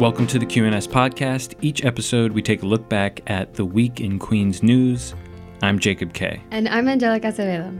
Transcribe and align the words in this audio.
Welcome 0.00 0.26
to 0.28 0.38
the 0.38 0.46
QNS 0.46 0.88
podcast. 0.88 1.56
Each 1.60 1.84
episode, 1.84 2.32
we 2.32 2.40
take 2.40 2.62
a 2.62 2.66
look 2.66 2.88
back 2.88 3.20
at 3.26 3.52
the 3.52 3.66
week 3.66 4.00
in 4.00 4.18
Queens 4.18 4.62
news. 4.62 5.14
I'm 5.60 5.78
Jacob 5.78 6.14
Kaye. 6.14 6.42
And 6.52 6.66
I'm 6.70 6.88
Angelica 6.88 7.26
Acevedo. 7.26 7.78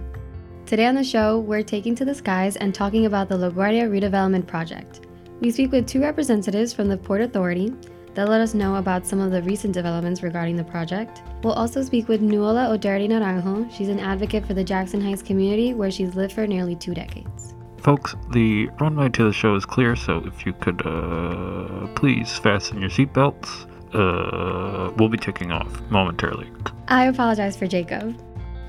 Today 0.66 0.84
on 0.84 0.94
the 0.94 1.02
show, 1.02 1.38
we're 1.38 1.62
taking 1.62 1.94
to 1.94 2.04
the 2.04 2.14
skies 2.14 2.56
and 2.56 2.74
talking 2.74 3.06
about 3.06 3.30
the 3.30 3.36
LaGuardia 3.36 3.88
redevelopment 3.88 4.46
project. 4.46 5.06
We 5.40 5.50
speak 5.50 5.72
with 5.72 5.86
two 5.86 6.02
representatives 6.02 6.74
from 6.74 6.88
the 6.88 6.98
Port 6.98 7.22
Authority 7.22 7.72
that 8.12 8.28
let 8.28 8.42
us 8.42 8.52
know 8.52 8.74
about 8.76 9.06
some 9.06 9.20
of 9.20 9.30
the 9.30 9.42
recent 9.44 9.72
developments 9.72 10.22
regarding 10.22 10.56
the 10.56 10.64
project. 10.64 11.22
We'll 11.42 11.54
also 11.54 11.82
speak 11.82 12.06
with 12.06 12.20
Nuala 12.20 12.70
O'Doherty 12.70 13.08
Naranjo. 13.08 13.72
She's 13.72 13.88
an 13.88 13.98
advocate 13.98 14.44
for 14.44 14.52
the 14.52 14.62
Jackson 14.62 15.00
Heights 15.00 15.22
community 15.22 15.72
where 15.72 15.90
she's 15.90 16.14
lived 16.14 16.34
for 16.34 16.46
nearly 16.46 16.76
two 16.76 16.92
decades. 16.92 17.49
Folks, 17.80 18.14
the 18.30 18.68
runway 18.78 19.08
to 19.08 19.24
the 19.24 19.32
show 19.32 19.54
is 19.54 19.64
clear, 19.64 19.96
so 19.96 20.22
if 20.26 20.44
you 20.44 20.52
could 20.52 20.86
uh, 20.86 21.86
please 21.94 22.36
fasten 22.38 22.78
your 22.78 22.90
seatbelts, 22.90 23.66
uh, 23.94 24.92
we'll 24.96 25.08
be 25.08 25.16
taking 25.16 25.50
off 25.50 25.80
momentarily. 25.90 26.46
I 26.88 27.06
apologize 27.06 27.56
for 27.56 27.66
Jacob 27.66 28.20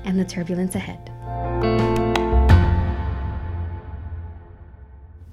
and 0.04 0.18
the 0.18 0.24
turbulence 0.24 0.74
ahead. 0.74 0.98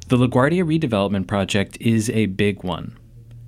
The 0.09 0.17
LaGuardia 0.17 0.66
redevelopment 0.66 1.27
project 1.27 1.77
is 1.80 2.09
a 2.09 2.25
big 2.25 2.64
one. 2.64 2.98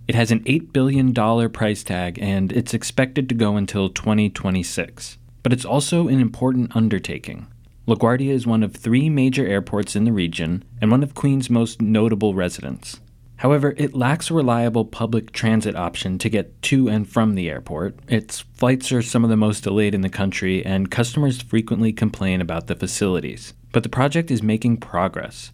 It 0.08 0.16
has 0.16 0.32
an 0.32 0.44
$8 0.46 0.72
billion 0.72 1.14
price 1.52 1.84
tag 1.84 2.20
and 2.22 2.54
it's 2.54 2.74
expected 2.74 3.28
to 3.30 3.36
go 3.36 3.58
until 3.58 3.90
2026. 3.90 5.18
But 5.44 5.52
it's 5.52 5.66
also 5.66 6.08
an 6.08 6.20
important 6.20 6.76
undertaking. 6.76 7.48
LaGuardia 7.92 8.30
is 8.30 8.48
one 8.48 8.64
of 8.64 8.74
three 8.74 9.10
major 9.10 9.46
airports 9.46 9.98
in 9.98 10.06
the 10.06 10.14
region 10.14 10.64
and 10.80 10.90
one 10.90 11.04
of 11.04 11.14
Queens' 11.14 11.50
most 11.50 11.82
notable 11.82 12.34
residents. 12.34 13.02
However, 13.36 13.74
it 13.76 13.94
lacks 13.94 14.30
a 14.30 14.34
reliable 14.34 14.86
public 14.86 15.34
transit 15.34 15.76
option 15.76 16.18
to 16.20 16.30
get 16.30 16.62
to 16.62 16.88
and 16.88 17.10
from 17.10 17.36
the 17.36 17.50
airport. 17.50 18.00
Its 18.08 18.40
flights 18.40 18.94
are 18.94 19.02
some 19.02 19.26
of 19.26 19.30
the 19.30 19.36
most 19.36 19.66
delayed 19.66 19.94
in 19.94 20.02
the 20.02 20.10
country, 20.10 20.66
and 20.66 20.90
customers 20.90 21.42
frequently 21.42 21.92
complain 21.92 22.40
about 22.40 22.68
the 22.68 22.78
facilities. 22.78 23.54
But 23.74 23.84
the 23.84 23.90
project 23.90 24.32
is 24.32 24.42
making 24.42 24.78
progress. 24.78 25.52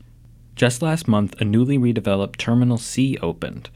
Just 0.56 0.84
last 0.84 1.08
month, 1.08 1.42
a 1.42 1.46
newly 1.46 1.80
redeveloped 1.80 2.38
Terminal 2.38 2.78
C 2.78 3.18
opened. 3.20 3.72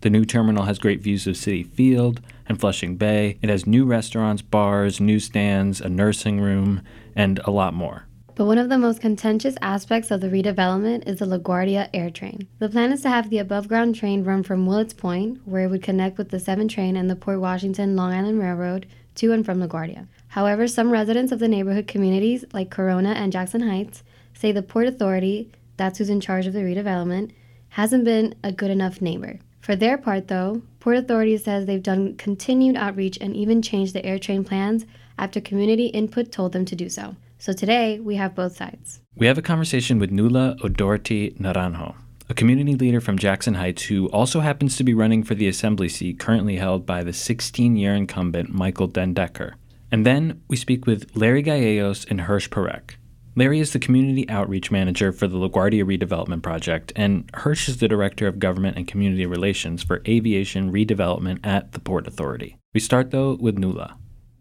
The 0.00 0.10
new 0.10 0.24
terminal 0.24 0.64
has 0.64 0.80
great 0.80 1.02
views 1.02 1.28
of 1.28 1.36
Citi 1.36 1.64
Field 1.64 2.20
and 2.48 2.60
Flushing 2.60 2.96
Bay. 2.96 3.38
It 3.42 3.48
has 3.48 3.66
new 3.66 3.84
restaurants, 3.84 4.42
bars, 4.42 5.00
newsstands, 5.00 5.80
a 5.80 5.88
nursing 5.88 6.40
room, 6.40 6.82
and 7.14 7.40
a 7.44 7.50
lot 7.50 7.74
more. 7.74 8.06
But 8.34 8.46
one 8.46 8.58
of 8.58 8.70
the 8.70 8.78
most 8.78 9.02
contentious 9.02 9.56
aspects 9.60 10.10
of 10.10 10.22
the 10.22 10.28
redevelopment 10.28 11.06
is 11.06 11.18
the 11.18 11.26
LaGuardia 11.26 11.90
Air 11.92 12.08
Train. 12.08 12.48
The 12.60 12.68
plan 12.70 12.90
is 12.90 13.02
to 13.02 13.10
have 13.10 13.28
the 13.28 13.38
above 13.38 13.68
ground 13.68 13.94
train 13.94 14.24
run 14.24 14.42
from 14.42 14.66
Willets 14.66 14.94
Point, 14.94 15.40
where 15.44 15.64
it 15.64 15.68
would 15.68 15.82
connect 15.82 16.16
with 16.16 16.30
the 16.30 16.40
7 16.40 16.66
train 16.66 16.96
and 16.96 17.10
the 17.10 17.16
Port 17.16 17.40
Washington 17.40 17.94
Long 17.94 18.12
Island 18.12 18.40
Railroad 18.40 18.86
to 19.16 19.32
and 19.32 19.44
from 19.44 19.60
LaGuardia. 19.60 20.08
However, 20.28 20.66
some 20.66 20.90
residents 20.90 21.30
of 21.30 21.40
the 21.40 21.48
neighborhood 21.48 21.86
communities, 21.86 22.46
like 22.54 22.70
Corona 22.70 23.10
and 23.10 23.32
Jackson 23.32 23.60
Heights, 23.60 24.02
say 24.32 24.50
the 24.50 24.62
Port 24.62 24.86
Authority, 24.86 25.52
that's 25.76 25.98
who's 25.98 26.08
in 26.08 26.20
charge 26.20 26.46
of 26.46 26.54
the 26.54 26.60
redevelopment, 26.60 27.32
hasn't 27.68 28.04
been 28.04 28.34
a 28.42 28.50
good 28.50 28.70
enough 28.70 29.02
neighbor. 29.02 29.40
For 29.62 29.76
their 29.76 29.96
part, 29.96 30.26
though, 30.26 30.62
Port 30.80 30.96
Authority 30.96 31.38
says 31.38 31.66
they've 31.66 31.80
done 31.80 32.16
continued 32.16 32.74
outreach 32.76 33.16
and 33.20 33.36
even 33.36 33.62
changed 33.62 33.94
the 33.94 34.02
AirTrain 34.02 34.44
plans 34.44 34.84
after 35.16 35.40
community 35.40 35.86
input 35.86 36.32
told 36.32 36.52
them 36.52 36.64
to 36.64 36.74
do 36.74 36.88
so. 36.88 37.14
So 37.38 37.52
today, 37.52 38.00
we 38.00 38.16
have 38.16 38.34
both 38.34 38.56
sides. 38.56 39.00
We 39.14 39.28
have 39.28 39.38
a 39.38 39.42
conversation 39.42 40.00
with 40.00 40.10
Nuala 40.10 40.56
O'Doherty 40.64 41.30
Naranjo, 41.38 41.94
a 42.28 42.34
community 42.34 42.74
leader 42.74 43.00
from 43.00 43.18
Jackson 43.18 43.54
Heights 43.54 43.84
who 43.84 44.08
also 44.08 44.40
happens 44.40 44.76
to 44.78 44.84
be 44.84 44.94
running 44.94 45.22
for 45.22 45.36
the 45.36 45.46
assembly 45.46 45.88
seat 45.88 46.18
currently 46.18 46.56
held 46.56 46.84
by 46.84 47.04
the 47.04 47.12
16 47.12 47.76
year 47.76 47.94
incumbent 47.94 48.52
Michael 48.52 48.88
DenDekker. 48.88 49.52
And 49.92 50.04
then 50.04 50.42
we 50.48 50.56
speak 50.56 50.86
with 50.86 51.14
Larry 51.14 51.42
Gallegos 51.42 52.04
and 52.06 52.22
Hirsch 52.22 52.48
Parekh. 52.48 52.96
Larry 53.34 53.60
is 53.60 53.72
the 53.72 53.78
community 53.78 54.28
outreach 54.28 54.70
manager 54.70 55.10
for 55.10 55.26
the 55.26 55.38
LaGuardia 55.38 55.84
redevelopment 55.84 56.42
project, 56.42 56.92
and 56.94 57.30
Hirsch 57.32 57.66
is 57.66 57.78
the 57.78 57.88
director 57.88 58.26
of 58.26 58.38
government 58.38 58.76
and 58.76 58.86
community 58.86 59.24
relations 59.24 59.82
for 59.82 60.02
aviation 60.06 60.70
redevelopment 60.70 61.40
at 61.42 61.72
the 61.72 61.80
Port 61.80 62.06
Authority. 62.06 62.58
We 62.74 62.80
start 62.80 63.10
though 63.10 63.38
with 63.40 63.56
Nuala. 63.56 63.96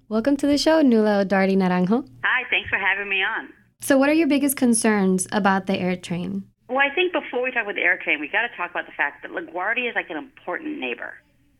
Welcome 0.09 0.35
to 0.35 0.45
the 0.45 0.57
show, 0.57 0.81
Nuala 0.81 1.21
O'Doherty 1.21 1.55
Naranjo. 1.55 2.05
Hi, 2.25 2.43
thanks 2.49 2.69
for 2.69 2.77
having 2.77 3.07
me 3.07 3.23
on. 3.23 3.47
So, 3.79 3.97
what 3.97 4.09
are 4.09 4.13
your 4.13 4.27
biggest 4.27 4.57
concerns 4.57 5.25
about 5.31 5.67
the 5.67 5.77
air 5.77 5.95
train? 5.95 6.43
Well, 6.67 6.79
I 6.79 6.93
think 6.93 7.13
before 7.13 7.41
we 7.41 7.51
talk 7.51 7.63
about 7.63 7.75
the 7.75 7.87
air 7.87 7.97
train, 7.97 8.19
we 8.19 8.27
got 8.27 8.41
to 8.41 8.53
talk 8.57 8.71
about 8.71 8.87
the 8.87 8.91
fact 8.97 9.23
that 9.23 9.31
LaGuardia 9.31 9.87
is 9.87 9.95
like 9.95 10.09
an 10.09 10.17
important 10.17 10.79
neighbor. 10.79 11.13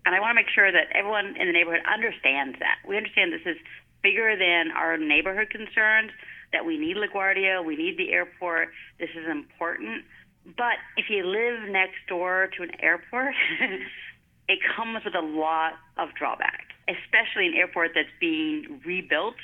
And 0.05 0.13
I 0.13 0.19
want 0.19 0.31
to 0.31 0.35
make 0.35 0.49
sure 0.53 0.69
that 0.69 0.91
everyone 0.93 1.37
in 1.39 1.47
the 1.47 1.53
neighborhood 1.53 1.81
understands 1.87 2.59
that. 2.59 2.83
We 2.85 2.97
understand 2.97 3.31
this 3.31 3.45
is 3.45 3.57
bigger 4.03 4.35
than 4.35 4.71
our 4.75 4.97
neighborhood 4.97 5.49
concerns, 5.49 6.11
that 6.53 6.66
we 6.66 6.78
need 6.78 6.97
LaGuardia, 6.97 7.63
we 7.63 7.75
need 7.75 7.97
the 7.97 8.12
airport, 8.12 8.69
this 9.00 9.09
is 9.16 9.28
important. 9.29 10.03
But 10.45 10.78
if 10.97 11.06
you 11.09 11.25
live 11.25 11.69
next 11.69 11.97
door 12.07 12.50
to 12.57 12.63
an 12.63 12.72
airport, 12.81 13.34
it 14.50 14.59
comes 14.75 15.03
with 15.06 15.16
a 15.16 15.25
lot 15.25 15.73
of 15.97 16.09
drawback, 16.17 16.67
especially 16.88 17.47
an 17.47 17.53
airport 17.53 17.91
that's 17.95 18.09
being 18.19 18.81
rebuilt 18.85 19.35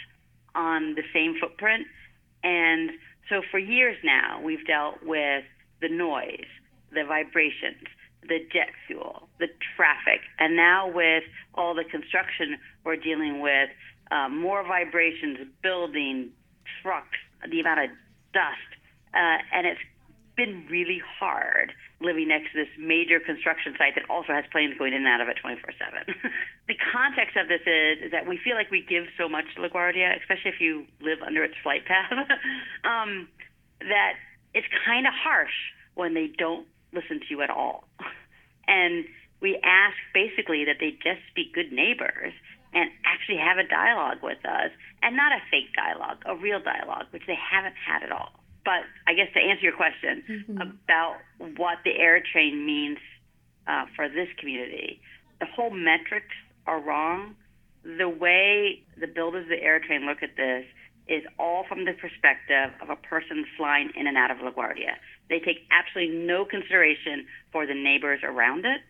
on 0.55 0.95
the 0.95 1.03
same 1.13 1.35
footprint. 1.39 1.85
And 2.43 2.91
so 3.29 3.41
for 3.51 3.59
years 3.59 3.97
now, 4.03 4.41
we've 4.41 4.65
dealt 4.65 5.03
with 5.03 5.43
the 5.81 5.89
noise, 5.89 6.49
the 6.91 7.03
vibrations, 7.07 7.87
the 8.27 8.39
jet 8.51 8.69
fuel, 8.87 9.29
the 9.39 9.47
traffic, 9.75 10.21
and 10.39 10.55
now 10.55 10.89
with 10.89 11.23
all 11.53 11.75
the 11.75 11.83
construction, 11.83 12.57
we're 12.83 12.95
dealing 12.95 13.41
with 13.41 13.69
uh, 14.11 14.29
more 14.29 14.63
vibrations, 14.63 15.37
building, 15.61 16.29
trucks, 16.81 17.17
the 17.49 17.59
amount 17.59 17.79
of 17.79 17.89
dust, 18.33 18.69
uh, 19.13 19.37
and 19.53 19.67
it's 19.67 19.81
been 20.35 20.65
really 20.69 21.01
hard 21.19 21.73
living 21.99 22.27
next 22.27 22.53
to 22.53 22.63
this 22.63 22.69
major 22.77 23.19
construction 23.19 23.73
site 23.77 23.95
that 23.95 24.05
also 24.07 24.31
has 24.31 24.45
planes 24.51 24.77
going 24.77 24.93
in 24.93 25.01
and 25.01 25.07
out 25.07 25.19
of 25.19 25.27
it 25.27 25.37
24 25.41 25.73
7. 25.73 26.15
The 26.67 26.75
context 26.93 27.37
of 27.37 27.47
this 27.47 27.61
is, 27.65 28.05
is 28.05 28.11
that 28.11 28.27
we 28.27 28.37
feel 28.37 28.55
like 28.55 28.69
we 28.69 28.83
give 28.83 29.05
so 29.17 29.29
much 29.29 29.45
to 29.55 29.61
LaGuardia, 29.61 30.19
especially 30.19 30.51
if 30.51 30.59
you 30.59 30.85
live 30.99 31.19
under 31.25 31.43
its 31.43 31.55
flight 31.63 31.85
path, 31.85 32.11
um, 32.83 33.27
that 33.79 34.13
it's 34.53 34.67
kind 34.85 35.07
of 35.07 35.13
harsh 35.15 35.73
when 35.95 36.13
they 36.13 36.27
don't 36.37 36.67
listen 36.93 37.19
to 37.19 37.25
you 37.29 37.41
at 37.41 37.49
all. 37.49 37.85
And 38.69 39.05
we 39.39 39.57
ask 39.63 39.95
basically 40.13 40.65
that 40.65 40.75
they 40.81 40.91
just 40.91 41.23
be 41.35 41.49
good 41.55 41.71
neighbors 41.71 42.33
and 42.77 42.91
actually 43.05 43.37
have 43.37 43.57
a 43.57 43.67
dialogue 43.67 44.21
with 44.21 44.37
us, 44.45 44.69
and 45.01 45.17
not 45.17 45.31
a 45.31 45.41
fake 45.49 45.73
dialogue, 45.73 46.21
a 46.25 46.35
real 46.35 46.61
dialogue, 46.61 47.07
which 47.09 47.25
they 47.25 47.37
haven't 47.37 47.73
had 47.73 48.03
at 48.03 48.11
all. 48.11 48.29
But 48.63 48.85
I 49.07 49.15
guess 49.15 49.33
to 49.33 49.39
answer 49.39 49.63
your 49.63 49.75
question 49.75 50.23
mm-hmm. 50.29 50.61
about 50.61 51.17
what 51.57 51.79
the 51.83 51.97
air 51.97 52.21
train 52.21 52.65
means 52.65 52.99
uh, 53.65 53.85
for 53.95 54.07
this 54.07 54.27
community, 54.37 55.01
the 55.39 55.47
whole 55.47 55.71
metrics 55.71 56.35
are 56.67 56.79
wrong. 56.79 57.35
The 57.83 58.09
way 58.09 58.83
the 58.99 59.07
builders 59.07 59.43
of 59.43 59.49
the 59.49 59.63
air 59.63 59.79
train 59.79 60.05
look 60.05 60.21
at 60.21 60.35
this 60.37 60.65
is 61.07 61.23
all 61.39 61.63
from 61.67 61.85
the 61.85 61.93
perspective 61.93 62.75
of 62.81 62.89
a 62.89 62.97
person 62.97 63.45
flying 63.57 63.89
in 63.95 64.05
and 64.05 64.17
out 64.17 64.29
of 64.29 64.37
LaGuardia. 64.37 64.99
They 65.29 65.39
take 65.39 65.65
absolutely 65.71 66.17
no 66.17 66.45
consideration 66.45 67.25
for 67.51 67.65
the 67.65 67.73
neighbors 67.73 68.19
around 68.23 68.65
it. 68.65 68.81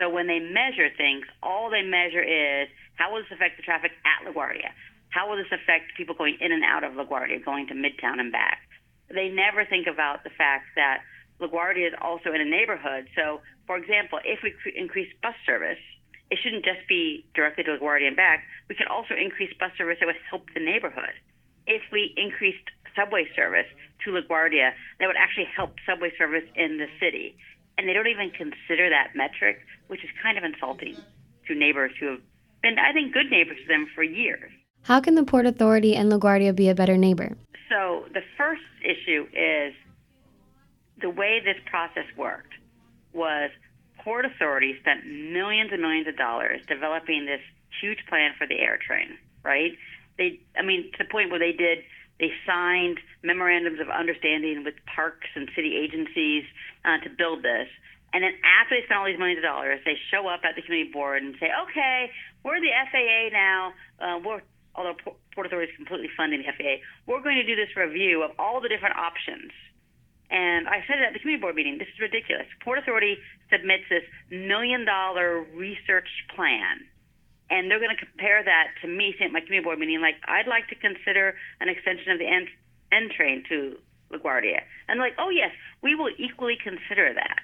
So 0.00 0.10
when 0.10 0.26
they 0.26 0.40
measure 0.40 0.90
things, 0.94 1.24
all 1.42 1.70
they 1.70 1.82
measure 1.82 2.22
is 2.22 2.68
how 2.96 3.12
will 3.12 3.22
this 3.22 3.32
affect 3.32 3.56
the 3.56 3.62
traffic 3.62 3.92
at 4.04 4.26
LaGuardia? 4.26 4.72
How 5.10 5.28
will 5.28 5.36
this 5.36 5.52
affect 5.52 5.96
people 5.96 6.14
going 6.14 6.36
in 6.40 6.52
and 6.52 6.64
out 6.64 6.84
of 6.84 6.92
LaGuardia, 6.92 7.44
going 7.44 7.68
to 7.68 7.74
Midtown 7.74 8.20
and 8.20 8.32
back? 8.32 8.60
They 9.08 9.28
never 9.28 9.64
think 9.64 9.86
about 9.86 10.24
the 10.24 10.30
fact 10.30 10.66
that 10.74 11.00
LaGuardia 11.40 11.88
is 11.88 11.94
also 12.00 12.32
in 12.32 12.40
a 12.40 12.44
neighborhood. 12.44 13.06
So, 13.14 13.40
for 13.66 13.76
example, 13.76 14.18
if 14.24 14.40
we 14.42 14.52
increase 14.74 15.08
bus 15.22 15.34
service, 15.44 15.78
it 16.30 16.38
shouldn't 16.42 16.64
just 16.64 16.88
be 16.88 17.24
directly 17.34 17.64
to 17.64 17.78
LaGuardia 17.78 18.08
and 18.08 18.16
back. 18.16 18.42
We 18.68 18.74
could 18.74 18.88
also 18.88 19.14
increase 19.14 19.52
bus 19.60 19.70
service 19.78 19.98
that 20.00 20.06
would 20.06 20.20
help 20.28 20.48
the 20.54 20.60
neighborhood. 20.60 21.14
If 21.66 21.82
we 21.92 22.14
increased 22.16 22.66
subway 22.96 23.28
service 23.36 23.66
to 24.04 24.10
LaGuardia, 24.10 24.72
that 24.98 25.06
would 25.06 25.16
actually 25.16 25.46
help 25.54 25.76
subway 25.86 26.10
service 26.18 26.44
in 26.56 26.78
the 26.78 26.88
city. 26.98 27.36
And 27.78 27.86
they 27.88 27.92
don't 27.92 28.08
even 28.08 28.30
consider 28.30 28.88
that 28.90 29.14
metric, 29.14 29.60
which 29.88 30.02
is 30.02 30.10
kind 30.22 30.38
of 30.38 30.44
insulting 30.44 30.96
to 31.46 31.54
neighbors 31.54 31.92
who 32.00 32.06
have 32.06 32.20
been, 32.62 32.78
I 32.78 32.92
think, 32.92 33.12
good 33.12 33.30
neighbors 33.30 33.58
to 33.62 33.68
them 33.68 33.86
for 33.94 34.02
years. 34.02 34.50
How 34.82 35.00
can 35.00 35.14
the 35.14 35.24
Port 35.24 35.46
Authority 35.46 35.96
and 35.96 36.10
LaGuardia 36.10 36.54
be 36.54 36.68
a 36.68 36.74
better 36.74 36.96
neighbor? 36.96 37.36
So 37.68 38.04
the 38.14 38.22
first 38.36 38.62
issue 38.84 39.26
is 39.32 39.74
the 41.00 41.10
way 41.10 41.40
this 41.44 41.56
process 41.66 42.06
worked 42.16 42.54
was 43.12 43.50
Port 44.02 44.24
Authority 44.24 44.76
spent 44.80 45.04
millions 45.06 45.70
and 45.72 45.82
millions 45.82 46.06
of 46.06 46.16
dollars 46.16 46.60
developing 46.68 47.26
this 47.26 47.40
huge 47.80 47.98
plan 48.08 48.32
for 48.38 48.46
the 48.46 48.60
air 48.60 48.78
train, 48.78 49.18
right? 49.42 49.72
They, 50.16 50.40
I 50.56 50.62
mean, 50.62 50.92
to 50.92 50.98
the 51.04 51.10
point 51.10 51.30
where 51.30 51.40
they 51.40 51.52
did, 51.52 51.78
they 52.20 52.30
signed 52.46 52.98
memorandums 53.22 53.80
of 53.80 53.90
understanding 53.90 54.64
with 54.64 54.74
parks 54.86 55.28
and 55.34 55.50
city 55.54 55.76
agencies 55.76 56.44
uh, 56.84 56.98
to 57.04 57.10
build 57.10 57.42
this. 57.42 57.68
And 58.12 58.22
then 58.22 58.32
after 58.46 58.78
they 58.78 58.84
spend 58.86 58.98
all 59.00 59.06
these 59.06 59.18
millions 59.18 59.38
of 59.38 59.44
dollars, 59.44 59.80
they 59.84 59.98
show 60.10 60.28
up 60.28 60.40
at 60.44 60.54
the 60.56 60.62
community 60.62 60.92
board 60.92 61.22
and 61.22 61.34
say, 61.40 61.50
okay, 61.68 62.10
we're 62.46 62.62
the 62.62 62.70
FAA 62.70 63.34
now. 63.34 63.74
Uh, 63.98 64.18
we're, 64.22 64.40
although 64.78 64.94
Port 65.34 65.50
Authority 65.50 65.72
is 65.72 65.76
completely 65.76 66.06
funding 66.16 66.46
the 66.46 66.48
FAA, 66.54 66.78
we're 67.10 67.20
going 67.20 67.42
to 67.42 67.42
do 67.42 67.58
this 67.58 67.74
review 67.74 68.22
of 68.22 68.30
all 68.38 68.62
the 68.62 68.70
different 68.70 68.94
options. 68.94 69.50
And 70.30 70.70
I 70.70 70.86
said 70.86 71.02
it 71.02 71.10
at 71.10 71.12
the 71.12 71.18
community 71.18 71.42
board 71.42 71.58
meeting, 71.58 71.78
this 71.78 71.90
is 71.90 71.98
ridiculous. 71.98 72.46
Port 72.62 72.78
Authority 72.78 73.18
submits 73.50 73.90
this 73.90 74.06
million 74.30 74.86
dollar 74.86 75.42
research 75.58 76.08
plan. 76.34 76.86
And 77.50 77.70
they're 77.70 77.78
going 77.82 77.94
to 77.94 77.98
compare 77.98 78.42
that 78.42 78.74
to 78.82 78.88
me 78.88 79.14
saying 79.18 79.30
at 79.30 79.32
my 79.34 79.42
community 79.42 79.66
board 79.66 79.78
meeting, 79.78 80.00
like, 80.00 80.18
I'd 80.26 80.50
like 80.50 80.66
to 80.70 80.78
consider 80.78 81.34
an 81.60 81.68
extension 81.68 82.10
of 82.10 82.18
the 82.18 82.26
N, 82.26 82.46
N 82.90 83.10
train 83.14 83.42
to 83.50 83.78
LaGuardia. 84.10 84.62
And 84.88 84.98
like, 84.98 85.14
oh, 85.18 85.30
yes, 85.30 85.50
we 85.82 85.94
will 85.94 86.10
equally 86.18 86.58
consider 86.58 87.14
that. 87.14 87.38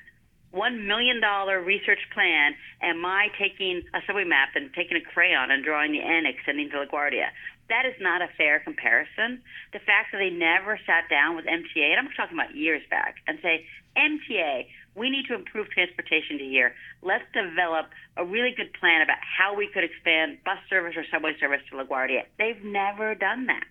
$1 0.55 0.87
million 0.87 1.21
research 1.65 2.01
plan 2.13 2.53
and 2.81 3.01
my 3.01 3.29
taking 3.39 3.83
a 3.95 4.01
subway 4.07 4.25
map 4.25 4.51
and 4.55 4.71
taking 4.75 4.97
a 4.97 5.01
crayon 5.01 5.51
and 5.51 5.65
drawing 5.65 5.93
the 5.93 6.01
N 6.01 6.27
extending 6.27 6.71
to 6.71 6.77
LaGuardia. 6.85 7.33
That 7.69 7.87
is 7.87 7.95
not 8.01 8.21
a 8.21 8.29
fair 8.37 8.61
comparison. 8.61 9.41
The 9.73 9.81
fact 9.81 10.13
that 10.13 10.19
they 10.19 10.31
never 10.31 10.79
sat 10.85 11.09
down 11.09 11.37
with 11.37 11.47
MTA, 11.47 11.97
and 11.97 12.01
I'm 12.01 12.13
talking 12.13 12.37
about 12.37 12.55
years 12.55 12.83
back, 12.91 13.17
and 13.27 13.39
say, 13.41 13.65
MTA, 13.97 14.67
we 14.95 15.09
need 15.09 15.25
to 15.29 15.35
improve 15.35 15.71
transportation 15.71 16.37
to 16.39 16.45
here. 16.45 16.75
Let's 17.01 17.25
develop 17.33 17.87
a 18.17 18.25
really 18.25 18.53
good 18.53 18.73
plan 18.79 19.01
about 19.01 19.19
how 19.25 19.57
we 19.57 19.69
could 19.73 19.85
expand 19.85 20.45
bus 20.45 20.59
service 20.69 20.95
or 20.97 21.05
subway 21.11 21.33
service 21.41 21.61
to 21.71 21.77
LaGuardia. 21.77 22.29
They've 22.37 22.63
never 22.63 23.15
done 23.15 23.47
that. 23.47 23.65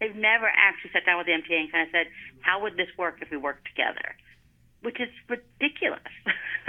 They've 0.00 0.16
never 0.16 0.48
actually 0.48 0.90
sat 0.92 1.04
down 1.04 1.18
with 1.18 1.26
the 1.26 1.32
MTA 1.32 1.68
and 1.68 1.72
kind 1.72 1.86
of 1.86 1.92
said, 1.92 2.06
how 2.40 2.62
would 2.62 2.76
this 2.76 2.88
work 2.96 3.18
if 3.20 3.30
we 3.30 3.36
worked 3.36 3.66
together? 3.68 4.16
Which 4.84 5.00
is 5.00 5.08
ridiculous. 5.28 6.12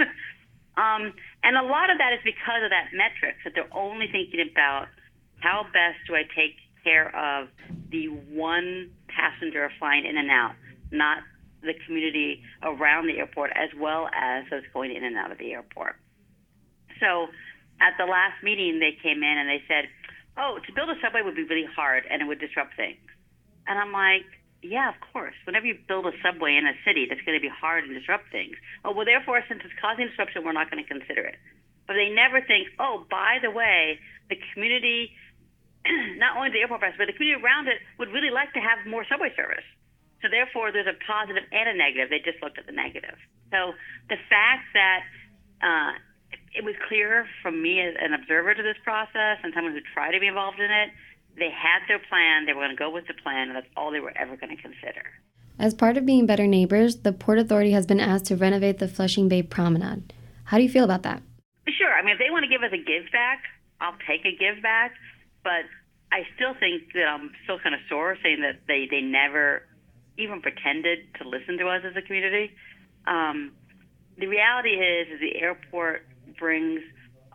um, 0.80 1.12
and 1.44 1.56
a 1.56 1.62
lot 1.62 1.92
of 1.92 1.98
that 2.00 2.16
is 2.16 2.20
because 2.24 2.64
of 2.64 2.72
that 2.72 2.96
metrics 2.96 3.44
that 3.44 3.52
they're 3.54 3.70
only 3.76 4.08
thinking 4.10 4.40
about 4.40 4.88
how 5.40 5.64
best 5.68 6.00
do 6.08 6.16
I 6.16 6.24
take 6.34 6.56
care 6.82 7.12
of 7.14 7.48
the 7.90 8.08
one 8.32 8.90
passenger 9.08 9.70
flying 9.78 10.06
in 10.06 10.16
and 10.16 10.30
out, 10.30 10.54
not 10.90 11.18
the 11.62 11.74
community 11.86 12.42
around 12.62 13.06
the 13.06 13.18
airport 13.18 13.50
as 13.54 13.68
well 13.78 14.08
as 14.14 14.44
those 14.50 14.62
going 14.72 14.94
in 14.94 15.04
and 15.04 15.16
out 15.16 15.32
of 15.32 15.38
the 15.38 15.52
airport. 15.52 15.96
So 17.00 17.26
at 17.80 17.98
the 17.98 18.06
last 18.06 18.42
meeting, 18.42 18.78
they 18.80 18.96
came 19.02 19.22
in 19.22 19.36
and 19.36 19.48
they 19.48 19.62
said, 19.68 19.90
oh, 20.38 20.58
to 20.64 20.72
build 20.72 20.88
a 20.88 20.96
subway 21.02 21.22
would 21.22 21.36
be 21.36 21.44
really 21.44 21.66
hard 21.74 22.04
and 22.08 22.22
it 22.22 22.24
would 22.24 22.40
disrupt 22.40 22.76
things. 22.76 23.02
And 23.66 23.78
I'm 23.78 23.92
like, 23.92 24.24
yeah, 24.62 24.88
of 24.88 24.96
course. 25.12 25.34
Whenever 25.44 25.66
you 25.66 25.78
build 25.86 26.06
a 26.06 26.12
subway 26.22 26.56
in 26.56 26.66
a 26.66 26.74
city, 26.84 27.06
that's 27.08 27.20
going 27.22 27.36
to 27.36 27.42
be 27.42 27.52
hard 27.52 27.84
and 27.84 27.94
disrupt 27.94 28.32
things. 28.32 28.56
Oh, 28.84 28.92
well, 28.92 29.04
therefore, 29.04 29.42
since 29.48 29.60
it's 29.64 29.74
causing 29.80 30.08
disruption, 30.08 30.44
we're 30.44 30.56
not 30.56 30.70
going 30.70 30.82
to 30.82 30.88
consider 30.88 31.22
it. 31.22 31.36
But 31.86 31.94
they 31.94 32.10
never 32.10 32.40
think, 32.40 32.68
oh, 32.80 33.06
by 33.10 33.38
the 33.42 33.50
way, 33.50 34.00
the 34.28 34.36
community, 34.52 35.12
not 36.18 36.36
only 36.36 36.50
the 36.50 36.60
airport 36.60 36.80
press, 36.80 36.94
but 36.98 37.06
the 37.06 37.14
community 37.14 37.42
around 37.42 37.68
it 37.68 37.78
would 37.98 38.10
really 38.10 38.30
like 38.30 38.52
to 38.54 38.60
have 38.60 38.82
more 38.86 39.06
subway 39.06 39.30
service. 39.36 39.64
So 40.22 40.28
therefore, 40.32 40.72
there's 40.72 40.88
a 40.88 40.98
positive 41.06 41.44
and 41.52 41.68
a 41.68 41.76
negative. 41.76 42.10
They 42.10 42.18
just 42.24 42.42
looked 42.42 42.58
at 42.58 42.66
the 42.66 42.74
negative. 42.74 43.14
So 43.52 43.76
the 44.08 44.18
fact 44.26 44.66
that 44.74 45.00
uh, 45.62 45.92
it 46.56 46.64
was 46.64 46.74
clear 46.88 47.28
from 47.42 47.62
me 47.62 47.80
as 47.80 47.94
an 48.00 48.14
observer 48.14 48.54
to 48.54 48.62
this 48.62 48.80
process 48.82 49.38
and 49.44 49.52
someone 49.54 49.72
who 49.76 49.84
tried 49.94 50.12
to 50.12 50.20
be 50.20 50.26
involved 50.26 50.58
in 50.58 50.70
it 50.72 50.90
they 51.38 51.50
had 51.50 51.80
their 51.88 51.98
plan, 51.98 52.46
they 52.46 52.52
were 52.52 52.62
going 52.62 52.76
to 52.76 52.76
go 52.76 52.90
with 52.90 53.06
the 53.06 53.14
plan, 53.14 53.48
and 53.48 53.56
that's 53.56 53.66
all 53.76 53.90
they 53.90 54.00
were 54.00 54.16
ever 54.16 54.36
going 54.36 54.54
to 54.56 54.60
consider. 54.60 55.02
As 55.58 55.74
part 55.74 55.96
of 55.96 56.04
being 56.04 56.26
better 56.26 56.46
neighbors, 56.46 56.96
the 56.96 57.12
Port 57.12 57.38
Authority 57.38 57.70
has 57.72 57.86
been 57.86 58.00
asked 58.00 58.26
to 58.26 58.36
renovate 58.36 58.78
the 58.78 58.88
Flushing 58.88 59.28
Bay 59.28 59.42
Promenade. 59.42 60.12
How 60.44 60.58
do 60.58 60.62
you 60.62 60.68
feel 60.68 60.84
about 60.84 61.02
that? 61.02 61.22
Sure. 61.68 61.92
I 61.92 62.02
mean, 62.02 62.12
if 62.12 62.18
they 62.18 62.30
want 62.30 62.44
to 62.44 62.48
give 62.48 62.62
us 62.62 62.72
a 62.72 62.76
give 62.76 63.10
back, 63.10 63.42
I'll 63.80 63.96
take 64.06 64.24
a 64.24 64.36
give 64.36 64.62
back. 64.62 64.92
But 65.42 65.64
I 66.12 66.22
still 66.36 66.54
think 66.58 66.92
that 66.94 67.06
I'm 67.08 67.30
still 67.44 67.58
kind 67.58 67.74
of 67.74 67.80
sore 67.88 68.16
saying 68.22 68.40
that 68.42 68.60
they, 68.68 68.86
they 68.90 69.00
never 69.00 69.62
even 70.18 70.40
pretended 70.40 70.98
to 71.20 71.28
listen 71.28 71.58
to 71.58 71.68
us 71.68 71.82
as 71.84 71.96
a 71.96 72.02
community. 72.02 72.52
Um, 73.06 73.52
the 74.18 74.26
reality 74.26 74.70
is, 74.70 75.08
is 75.08 75.20
the 75.20 75.40
airport 75.40 76.06
brings 76.38 76.80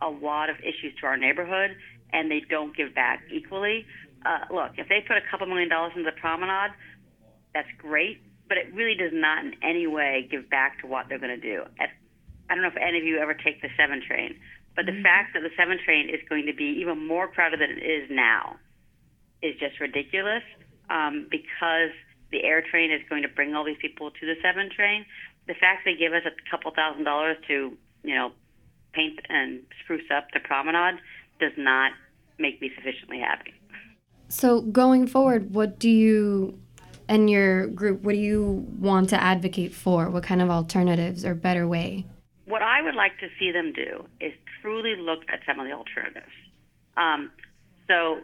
a 0.00 0.08
lot 0.08 0.50
of 0.50 0.56
issues 0.60 0.94
to 1.00 1.06
our 1.06 1.16
neighborhood, 1.16 1.76
and 2.12 2.30
they 2.30 2.40
don't 2.48 2.76
give 2.76 2.94
back 2.94 3.22
equally. 3.32 3.86
Uh, 4.24 4.52
look, 4.54 4.72
if 4.78 4.88
they 4.88 5.00
put 5.06 5.16
a 5.16 5.24
couple 5.30 5.46
million 5.46 5.68
dollars 5.68 5.92
into 5.96 6.08
the 6.08 6.20
promenade, 6.20 6.72
that's 7.54 7.68
great, 7.78 8.22
but 8.48 8.56
it 8.58 8.72
really 8.74 8.94
does 8.94 9.12
not 9.12 9.44
in 9.44 9.54
any 9.62 9.86
way 9.86 10.28
give 10.30 10.48
back 10.48 10.80
to 10.80 10.86
what 10.86 11.06
they're 11.08 11.18
going 11.18 11.34
to 11.34 11.40
do. 11.40 11.62
At, 11.80 11.90
I 12.48 12.54
don't 12.54 12.62
know 12.62 12.68
if 12.70 12.76
any 12.76 12.98
of 12.98 13.04
you 13.04 13.18
ever 13.18 13.34
take 13.34 13.62
the 13.62 13.68
7 13.76 14.02
train, 14.06 14.36
but 14.76 14.86
the 14.86 14.92
mm-hmm. 14.92 15.02
fact 15.02 15.34
that 15.34 15.40
the 15.40 15.50
7 15.56 15.78
train 15.84 16.08
is 16.08 16.20
going 16.28 16.46
to 16.46 16.54
be 16.54 16.80
even 16.80 17.06
more 17.06 17.28
crowded 17.28 17.60
than 17.60 17.70
it 17.70 17.82
is 17.82 18.08
now 18.10 18.56
is 19.42 19.58
just 19.58 19.80
ridiculous 19.80 20.42
um, 20.88 21.26
because 21.30 21.90
the 22.30 22.44
air 22.44 22.62
train 22.62 22.90
is 22.90 23.00
going 23.08 23.22
to 23.22 23.28
bring 23.28 23.54
all 23.54 23.64
these 23.64 23.80
people 23.80 24.10
to 24.10 24.26
the 24.26 24.34
7 24.40 24.70
train. 24.74 25.04
The 25.46 25.54
fact 25.54 25.82
they 25.84 25.94
give 25.94 26.12
us 26.12 26.22
a 26.24 26.32
couple 26.50 26.70
thousand 26.70 27.04
dollars 27.04 27.36
to, 27.48 27.76
you 28.04 28.14
know, 28.14 28.32
paint 28.92 29.18
and 29.28 29.62
spruce 29.82 30.08
up 30.14 30.28
the 30.32 30.40
promenade 30.40 31.00
does 31.40 31.52
not 31.56 31.92
make 32.42 32.60
me 32.60 32.70
sufficiently 32.76 33.20
happy. 33.20 33.54
So, 34.28 34.62
going 34.62 35.06
forward, 35.06 35.54
what 35.54 35.78
do 35.78 35.88
you 35.90 36.58
and 37.08 37.28
your 37.28 37.66
group, 37.66 38.02
what 38.02 38.12
do 38.12 38.18
you 38.18 38.66
want 38.78 39.10
to 39.10 39.22
advocate 39.22 39.74
for? 39.74 40.08
What 40.08 40.22
kind 40.22 40.40
of 40.40 40.50
alternatives 40.50 41.24
or 41.24 41.34
better 41.34 41.66
way? 41.68 42.06
What 42.46 42.62
I 42.62 42.82
would 42.82 42.94
like 42.94 43.18
to 43.20 43.28
see 43.38 43.52
them 43.52 43.72
do 43.72 44.04
is 44.20 44.32
truly 44.60 44.96
look 44.96 45.20
at 45.28 45.40
some 45.46 45.60
of 45.60 45.66
the 45.66 45.72
alternatives. 45.72 46.32
Um, 46.96 47.30
so, 47.88 48.20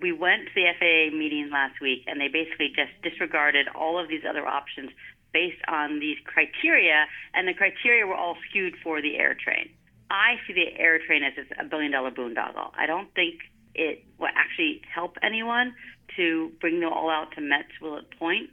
we 0.00 0.12
went 0.12 0.46
to 0.46 0.54
the 0.54 0.66
FAA 0.78 1.16
meeting 1.16 1.50
last 1.52 1.80
week, 1.80 2.04
and 2.06 2.20
they 2.20 2.28
basically 2.28 2.68
just 2.68 2.92
disregarded 3.02 3.66
all 3.74 3.98
of 3.98 4.08
these 4.08 4.22
other 4.28 4.46
options 4.46 4.90
based 5.32 5.62
on 5.68 5.98
these 5.98 6.16
criteria, 6.24 7.06
and 7.34 7.48
the 7.48 7.54
criteria 7.54 8.06
were 8.06 8.14
all 8.14 8.36
skewed 8.48 8.74
for 8.82 9.02
the 9.02 9.16
air 9.16 9.34
train. 9.34 9.70
I 10.10 10.34
see 10.46 10.52
the 10.52 10.78
air 10.78 10.98
train 11.04 11.22
as 11.22 11.32
a 11.58 11.64
billion 11.64 11.92
dollar 11.92 12.10
boondoggle. 12.10 12.70
I 12.76 12.86
don't 12.86 13.12
think 13.14 13.40
it 13.74 14.04
will 14.18 14.32
actually 14.34 14.82
help 14.92 15.16
anyone 15.22 15.74
to 16.16 16.50
bring 16.60 16.80
them 16.80 16.92
all 16.92 17.10
out 17.10 17.32
to 17.36 17.40
Mets 17.40 17.70
Willets 17.80 18.08
Point, 18.18 18.50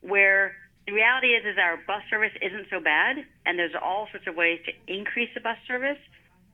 where 0.00 0.54
the 0.86 0.92
reality 0.92 1.36
is 1.36 1.44
is 1.44 1.58
our 1.60 1.76
bus 1.86 2.02
service 2.08 2.32
isn't 2.40 2.66
so 2.70 2.80
bad, 2.80 3.24
and 3.44 3.58
there's 3.58 3.76
all 3.76 4.08
sorts 4.10 4.26
of 4.26 4.36
ways 4.36 4.60
to 4.64 4.72
increase 4.88 5.28
the 5.34 5.40
bus 5.40 5.58
service. 5.66 6.00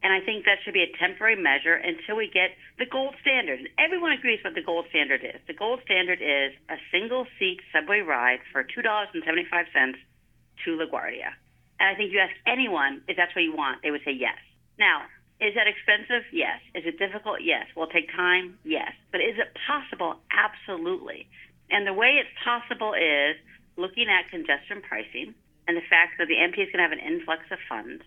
And 0.02 0.12
I 0.12 0.20
think 0.20 0.44
that 0.44 0.60
should 0.64 0.74
be 0.74 0.84
a 0.84 0.92
temporary 1.00 1.36
measure 1.38 1.74
until 1.80 2.16
we 2.16 2.28
get 2.28 2.52
the 2.76 2.84
gold 2.84 3.14
standard. 3.22 3.60
And 3.60 3.68
everyone 3.78 4.12
agrees 4.12 4.42
what 4.44 4.54
the 4.54 4.60
gold 4.60 4.84
standard 4.90 5.24
is. 5.24 5.40
The 5.46 5.54
gold 5.54 5.80
standard 5.84 6.20
is 6.20 6.52
a 6.68 6.76
single 6.92 7.26
seat 7.38 7.60
subway 7.72 8.00
ride 8.00 8.40
for 8.52 8.64
$2.75 8.64 9.22
to 9.22 10.70
LaGuardia. 10.76 11.32
And 11.80 11.88
I 11.88 11.94
think 11.94 12.12
you 12.12 12.18
ask 12.18 12.34
anyone 12.46 13.02
if 13.08 13.16
that's 13.16 13.34
what 13.34 13.42
you 13.42 13.56
want, 13.56 13.80
they 13.82 13.90
would 13.90 14.04
say 14.04 14.12
yes. 14.12 14.36
Now, 14.78 15.06
is 15.40 15.54
that 15.54 15.66
expensive? 15.66 16.24
Yes. 16.32 16.60
Is 16.74 16.84
it 16.86 16.98
difficult? 16.98 17.42
Yes. 17.42 17.66
Will 17.76 17.84
it 17.84 17.90
take 17.92 18.10
time? 18.14 18.58
Yes. 18.64 18.92
But 19.10 19.20
is 19.20 19.36
it 19.38 19.56
possible? 19.66 20.16
Absolutely. 20.30 21.26
And 21.70 21.86
the 21.86 21.92
way 21.92 22.20
it's 22.20 22.30
possible 22.44 22.94
is 22.94 23.36
looking 23.76 24.06
at 24.08 24.30
congestion 24.30 24.80
pricing 24.82 25.34
and 25.66 25.76
the 25.76 25.86
fact 25.90 26.18
that 26.18 26.28
the 26.28 26.34
MTA 26.34 26.68
is 26.68 26.72
going 26.72 26.78
to 26.78 26.88
have 26.88 26.92
an 26.92 27.00
influx 27.00 27.42
of 27.50 27.58
funds 27.68 28.02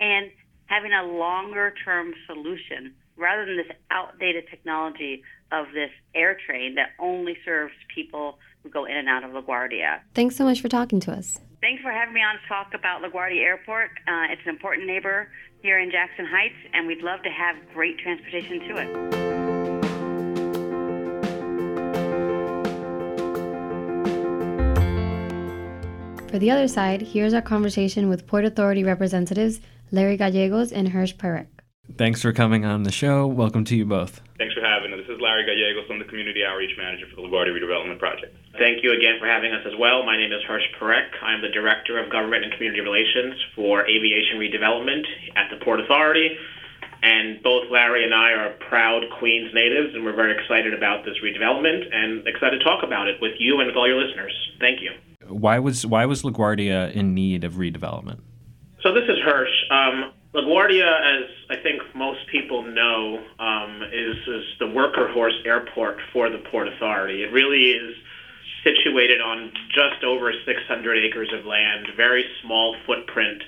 and 0.00 0.30
having 0.66 0.92
a 0.92 1.04
longer 1.04 1.72
term 1.84 2.12
solution 2.26 2.94
rather 3.16 3.46
than 3.46 3.56
this 3.56 3.70
outdated 3.90 4.44
technology 4.50 5.22
of 5.52 5.66
this 5.72 5.90
air 6.14 6.36
train 6.46 6.74
that 6.74 6.90
only 6.98 7.36
serves 7.44 7.74
people 7.94 8.38
who 8.62 8.70
go 8.70 8.84
in 8.86 8.96
and 8.96 9.08
out 9.08 9.22
of 9.22 9.30
LaGuardia. 9.30 10.00
Thanks 10.14 10.34
so 10.34 10.44
much 10.44 10.60
for 10.60 10.68
talking 10.68 10.98
to 11.00 11.12
us. 11.12 11.38
Thanks 11.60 11.82
for 11.82 11.92
having 11.92 12.14
me 12.14 12.20
on 12.20 12.34
to 12.34 12.48
talk 12.48 12.74
about 12.74 13.02
LaGuardia 13.02 13.42
Airport. 13.42 13.90
Uh, 14.08 14.32
it's 14.32 14.42
an 14.44 14.50
important 14.50 14.86
neighbor 14.86 15.28
here 15.64 15.78
in 15.78 15.90
Jackson 15.90 16.26
Heights, 16.26 16.60
and 16.74 16.86
we'd 16.86 17.00
love 17.00 17.22
to 17.22 17.30
have 17.30 17.56
great 17.72 17.96
transportation 17.98 18.60
to 18.68 18.76
it. 18.76 18.88
For 26.30 26.38
the 26.38 26.50
other 26.50 26.68
side, 26.68 27.00
here's 27.00 27.32
our 27.32 27.40
conversation 27.40 28.10
with 28.10 28.26
Port 28.26 28.44
Authority 28.44 28.84
representatives 28.84 29.62
Larry 29.90 30.18
Gallegos 30.18 30.70
and 30.70 30.90
Hirsch 30.90 31.14
Perek. 31.14 31.46
Thanks 31.96 32.20
for 32.20 32.34
coming 32.34 32.66
on 32.66 32.82
the 32.82 32.92
show. 32.92 33.26
Welcome 33.26 33.64
to 33.64 33.74
you 33.74 33.86
both. 33.86 34.20
Thanks 34.36 34.52
for 34.52 34.60
having 34.60 34.92
us. 34.92 34.98
This 35.06 35.14
is 35.16 35.20
Larry 35.22 35.46
Gallegos. 35.46 35.88
I'm 35.90 35.98
the 35.98 36.04
Community 36.04 36.42
Outreach 36.46 36.76
Manager 36.76 37.06
for 37.08 37.22
the 37.22 37.28
LaGuardia 37.28 37.58
Redevelopment 37.58 37.98
Project. 37.98 38.36
Thank 38.58 38.84
you 38.84 38.92
again 38.92 39.18
for 39.18 39.26
having 39.26 39.52
us 39.52 39.66
as 39.66 39.72
well. 39.78 40.06
My 40.06 40.16
name 40.16 40.30
is 40.30 40.38
Hirsch 40.46 40.62
Perek. 40.78 41.10
I'm 41.22 41.42
the 41.42 41.48
Director 41.48 41.98
of 41.98 42.10
Government 42.10 42.44
and 42.44 42.52
Community 42.52 42.80
Relations 42.80 43.34
for 43.56 43.82
Aviation 43.82 44.38
Redevelopment 44.38 45.02
at 45.34 45.50
the 45.50 45.56
Port 45.64 45.80
Authority. 45.80 46.30
And 47.02 47.42
both 47.42 47.64
Larry 47.68 48.04
and 48.04 48.14
I 48.14 48.30
are 48.30 48.50
proud 48.70 49.02
Queens 49.18 49.50
natives, 49.52 49.94
and 49.94 50.04
we're 50.04 50.14
very 50.14 50.40
excited 50.40 50.72
about 50.72 51.04
this 51.04 51.14
redevelopment 51.18 51.92
and 51.92 52.26
excited 52.28 52.58
to 52.58 52.64
talk 52.64 52.84
about 52.84 53.08
it 53.08 53.20
with 53.20 53.32
you 53.40 53.58
and 53.58 53.66
with 53.66 53.76
all 53.76 53.88
your 53.88 54.00
listeners. 54.00 54.32
Thank 54.60 54.80
you. 54.80 54.92
Why 55.28 55.58
was 55.58 55.84
why 55.84 56.06
was 56.06 56.22
LaGuardia 56.22 56.92
in 56.92 57.12
need 57.12 57.42
of 57.42 57.54
redevelopment? 57.54 58.20
So 58.82 58.94
this 58.94 59.04
is 59.08 59.18
Hirsch. 59.24 59.50
Um, 59.70 60.12
LaGuardia, 60.32 60.86
as 60.86 61.30
I 61.50 61.56
think 61.60 61.82
most 61.94 62.20
people 62.30 62.62
know, 62.62 63.18
um, 63.40 63.82
is, 63.92 64.16
is 64.28 64.44
the 64.60 64.68
worker 64.68 65.10
horse 65.12 65.34
airport 65.44 65.98
for 66.12 66.30
the 66.30 66.38
Port 66.50 66.68
Authority. 66.68 67.24
It 67.24 67.32
really 67.32 67.72
is 67.72 67.96
situated 68.62 69.20
on 69.20 69.52
just 69.68 70.02
over 70.04 70.32
600 70.32 70.98
acres 70.98 71.30
of 71.32 71.44
land, 71.44 71.88
very 71.96 72.24
small 72.42 72.76
footprint, 72.86 73.42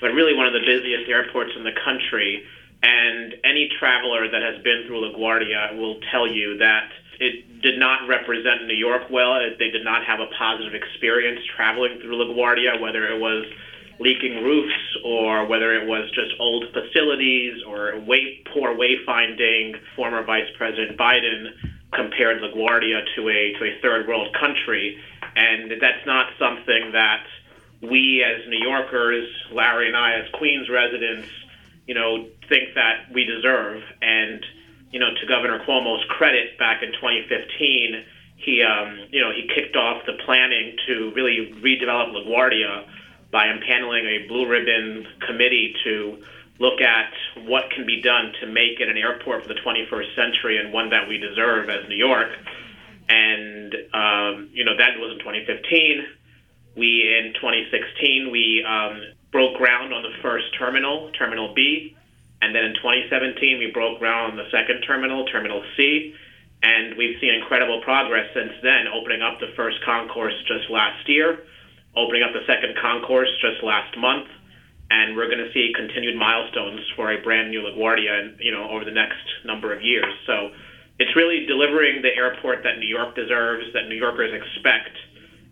but 0.00 0.08
really 0.12 0.34
one 0.34 0.46
of 0.46 0.52
the 0.52 0.64
busiest 0.64 1.08
airports 1.08 1.50
in 1.56 1.64
the 1.64 1.72
country. 1.84 2.44
And 2.82 3.34
any 3.44 3.68
traveler 3.78 4.28
that 4.28 4.42
has 4.42 4.60
been 4.62 4.84
through 4.86 5.08
LaGuardia 5.08 5.76
will 5.76 6.00
tell 6.10 6.26
you 6.26 6.56
that 6.58 6.90
it 7.20 7.62
did 7.62 7.78
not 7.78 8.08
represent 8.08 8.66
New 8.66 8.74
York 8.74 9.02
well. 9.10 9.38
They 9.58 9.68
did 9.68 9.84
not 9.84 10.02
have 10.04 10.18
a 10.18 10.26
positive 10.36 10.74
experience 10.74 11.38
traveling 11.54 12.00
through 12.00 12.16
LaGuardia, 12.16 12.80
whether 12.80 13.08
it 13.08 13.18
was 13.18 13.44
leaking 14.00 14.42
roofs 14.42 14.96
or 15.04 15.46
whether 15.46 15.74
it 15.74 15.86
was 15.86 16.10
just 16.10 16.32
old 16.40 16.64
facilities 16.72 17.62
or 17.64 17.96
way, 18.00 18.42
poor 18.52 18.74
wayfinding. 18.74 19.78
Former 19.94 20.24
Vice 20.24 20.50
President 20.56 20.98
Biden 20.98 21.52
compared 21.94 22.42
LaGuardia 22.42 23.02
to 23.16 23.28
a 23.28 23.52
to 23.58 23.64
a 23.64 23.80
third 23.80 24.06
world 24.08 24.34
country, 24.38 24.98
and 25.36 25.70
that's 25.80 26.04
not 26.06 26.26
something 26.38 26.92
that 26.92 27.24
we 27.82 28.22
as 28.22 28.48
New 28.48 28.60
Yorkers, 28.60 29.28
Larry 29.50 29.88
and 29.88 29.96
I 29.96 30.14
as 30.14 30.28
Queens 30.32 30.68
residents, 30.68 31.28
you 31.86 31.94
know, 31.94 32.26
think 32.48 32.74
that 32.74 33.12
we 33.12 33.24
deserve. 33.24 33.82
And 34.00 34.44
you 34.90 35.00
know, 35.00 35.08
to 35.14 35.26
Governor 35.26 35.64
Cuomo's 35.66 36.04
credit, 36.08 36.58
back 36.58 36.82
in 36.82 36.92
2015, 36.92 38.04
he 38.36 38.62
um, 38.62 38.98
you 39.10 39.20
know 39.20 39.30
he 39.30 39.48
kicked 39.54 39.76
off 39.76 40.04
the 40.06 40.14
planning 40.24 40.76
to 40.86 41.12
really 41.14 41.52
redevelop 41.60 42.12
LaGuardia 42.14 42.86
by 43.30 43.46
impaneling 43.46 44.04
a 44.04 44.28
blue 44.28 44.46
ribbon 44.46 45.06
committee 45.26 45.74
to 45.84 46.22
look 46.62 46.80
at 46.80 47.10
what 47.44 47.70
can 47.74 47.84
be 47.84 48.00
done 48.00 48.32
to 48.40 48.46
make 48.46 48.78
it 48.78 48.88
an 48.88 48.96
airport 48.96 49.42
for 49.42 49.48
the 49.48 49.58
21st 49.58 50.14
century 50.14 50.58
and 50.58 50.72
one 50.72 50.90
that 50.90 51.08
we 51.08 51.18
deserve 51.18 51.68
as 51.68 51.88
New 51.88 51.96
York. 51.96 52.28
And 53.08 53.74
um, 53.92 54.48
you 54.54 54.64
know 54.64 54.76
that 54.78 54.94
was 54.96 55.10
in 55.10 55.18
2015. 55.18 56.06
We 56.76 57.18
in 57.18 57.34
2016 57.34 58.30
we 58.30 58.62
um, 58.62 59.02
broke 59.32 59.58
ground 59.58 59.92
on 59.92 60.02
the 60.02 60.14
first 60.22 60.46
terminal, 60.56 61.10
Terminal 61.18 61.52
B, 61.52 61.96
and 62.40 62.54
then 62.54 62.62
in 62.62 62.74
2017 62.74 63.58
we 63.58 63.70
broke 63.74 63.98
ground 63.98 64.32
on 64.32 64.36
the 64.38 64.48
second 64.50 64.82
terminal, 64.86 65.26
Terminal 65.26 65.64
C. 65.76 66.14
And 66.62 66.96
we've 66.96 67.18
seen 67.20 67.34
incredible 67.34 67.82
progress 67.82 68.30
since 68.32 68.52
then, 68.62 68.86
opening 68.86 69.20
up 69.20 69.40
the 69.40 69.50
first 69.56 69.82
concourse 69.84 70.34
just 70.46 70.70
last 70.70 71.08
year 71.08 71.42
opening 71.96 72.22
up 72.22 72.32
the 72.32 72.44
second 72.46 72.76
concourse 72.80 73.28
just 73.40 73.62
last 73.62 73.96
month, 73.96 74.28
and 74.92 75.16
we're 75.16 75.26
going 75.26 75.40
to 75.40 75.50
see 75.54 75.72
continued 75.74 76.16
milestones 76.16 76.80
for 76.94 77.10
a 77.10 77.22
brand 77.22 77.50
new 77.50 77.60
LaGuardia, 77.60 78.36
you 78.40 78.52
know, 78.52 78.68
over 78.68 78.84
the 78.84 78.92
next 78.92 79.24
number 79.44 79.72
of 79.74 79.80
years. 79.82 80.12
So 80.26 80.50
it's 80.98 81.16
really 81.16 81.46
delivering 81.46 82.02
the 82.02 82.14
airport 82.14 82.62
that 82.64 82.78
New 82.78 82.86
York 82.86 83.16
deserves, 83.16 83.64
that 83.72 83.88
New 83.88 83.96
Yorkers 83.96 84.32
expect, 84.34 84.92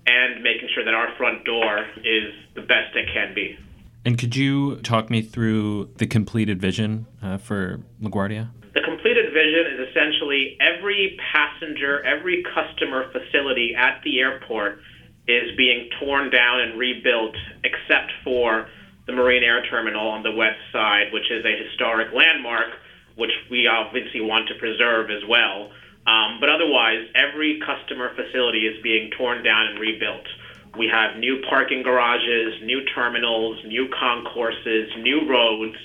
and 0.07 0.43
making 0.43 0.69
sure 0.75 0.85
that 0.85 0.93
our 0.93 1.17
front 1.17 1.45
door 1.47 1.87
is 2.05 2.35
the 2.55 2.61
best 2.61 2.95
it 2.95 3.09
can 3.15 3.35
be. 3.35 3.59
And 4.05 4.19
could 4.19 4.37
you 4.37 4.77
talk 4.77 5.09
me 5.09 5.23
through 5.23 5.91
the 5.97 6.07
completed 6.07 6.61
vision 6.61 7.07
uh, 7.23 7.39
for 7.39 7.81
LaGuardia? 8.03 8.51
The 8.75 8.83
completed 8.83 9.33
vision 9.33 9.73
is 9.73 9.89
essentially 9.89 10.59
every 10.61 11.19
passenger, 11.33 12.05
every 12.05 12.45
customer 12.55 13.11
facility 13.11 13.75
at 13.75 14.01
the 14.05 14.21
airport 14.21 14.81
is 15.27 15.57
being 15.57 15.89
torn 15.99 16.31
down 16.31 16.61
and 16.61 16.79
rebuilt, 16.79 17.37
except 17.65 18.13
for 18.23 18.69
the 19.07 19.13
Marine 19.13 19.43
Air 19.43 19.63
Terminal 19.69 20.09
on 20.09 20.23
the 20.23 20.33
west 20.33 20.61
side, 20.73 21.13
which 21.13 21.31
is 21.31 21.45
a 21.45 21.57
historic 21.65 22.13
landmark, 22.13 22.69
which 23.17 23.33
we 23.51 23.67
obviously 23.67 24.21
want 24.21 24.49
to 24.49 24.55
preserve 24.55 25.11
as 25.11 25.23
well. 25.29 25.71
Um, 26.07 26.39
but 26.41 26.49
otherwise, 26.49 27.07
every 27.15 27.61
customer 27.61 28.15
facility 28.15 28.67
is 28.67 28.81
being 28.83 29.11
torn 29.17 29.43
down 29.43 29.67
and 29.67 29.79
rebuilt. 29.79 30.27
We 30.79 30.87
have 30.87 31.17
new 31.19 31.43
parking 31.49 31.83
garages, 31.83 32.55
new 32.63 32.81
terminals, 32.95 33.59
new 33.65 33.89
concourses, 33.89 34.89
new 34.99 35.27
roads, 35.29 35.77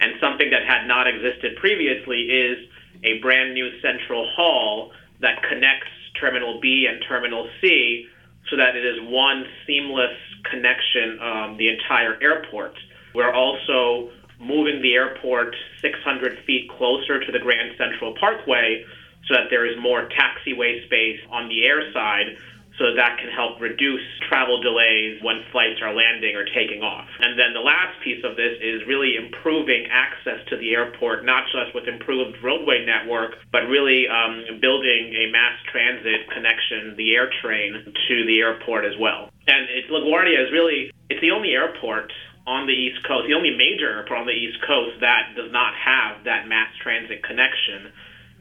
and 0.00 0.12
something 0.20 0.50
that 0.50 0.62
had 0.62 0.86
not 0.86 1.06
existed 1.06 1.56
previously 1.56 2.20
is 2.22 2.58
a 3.02 3.18
brand 3.18 3.52
new 3.52 3.68
central 3.82 4.24
hall 4.24 4.92
that 5.20 5.42
connects 5.42 5.90
Terminal 6.18 6.60
B 6.60 6.86
and 6.88 7.02
Terminal 7.06 7.48
C 7.60 8.06
so 8.50 8.56
that 8.56 8.76
it 8.76 8.84
is 8.84 8.96
one 9.02 9.46
seamless 9.66 10.16
connection 10.50 11.18
um, 11.20 11.56
the 11.58 11.68
entire 11.68 12.18
airport. 12.22 12.74
We're 13.14 13.32
also 13.32 14.10
moving 14.40 14.80
the 14.82 14.94
airport 14.94 15.54
600 15.82 16.44
feet 16.46 16.70
closer 16.70 17.18
to 17.18 17.32
the 17.32 17.38
Grand 17.38 17.72
Central 17.76 18.14
Parkway 18.18 18.84
so 19.26 19.34
that 19.34 19.50
there 19.50 19.66
is 19.66 19.76
more 19.78 20.08
taxiway 20.08 20.84
space 20.86 21.18
on 21.30 21.48
the 21.48 21.64
air 21.64 21.92
side 21.92 22.36
so 22.78 22.94
that 22.94 23.18
can 23.18 23.28
help 23.34 23.60
reduce 23.60 24.06
travel 24.30 24.62
delays 24.62 25.18
when 25.22 25.42
flights 25.50 25.82
are 25.82 25.92
landing 25.92 26.38
or 26.38 26.46
taking 26.54 26.80
off. 26.80 27.10
And 27.18 27.38
then 27.38 27.52
the 27.52 27.60
last 27.60 27.98
piece 28.02 28.22
of 28.22 28.38
this 28.38 28.54
is 28.62 28.86
really 28.86 29.18
improving 29.18 29.90
access 29.90 30.38
to 30.48 30.56
the 30.56 30.74
airport, 30.78 31.26
not 31.26 31.44
just 31.50 31.74
with 31.74 31.90
improved 31.90 32.38
roadway 32.42 32.86
network, 32.86 33.34
but 33.50 33.66
really 33.66 34.06
um, 34.06 34.62
building 34.62 35.10
a 35.18 35.30
mass 35.34 35.58
transit 35.70 36.30
connection, 36.30 36.94
the 36.96 37.14
air 37.14 37.28
train, 37.42 37.74
to 38.08 38.16
the 38.26 38.38
airport 38.38 38.86
as 38.86 38.94
well. 38.98 39.30
And 39.50 39.66
it, 39.68 39.90
LaGuardia 39.90 40.38
is 40.38 40.52
really, 40.54 40.94
it's 41.10 41.20
the 41.20 41.34
only 41.34 41.58
airport 41.58 42.12
on 42.46 42.66
the 42.66 42.72
East 42.72 43.04
Coast, 43.04 43.28
the 43.28 43.34
only 43.34 43.52
major 43.52 44.00
airport 44.00 44.24
on 44.24 44.26
the 44.26 44.32
East 44.32 44.56
Coast 44.64 44.96
that 45.04 45.36
does 45.36 45.52
not 45.52 45.74
have 45.76 46.24
that 46.24 46.48
mass 46.48 46.72
transit 46.80 47.22
connection 47.26 47.92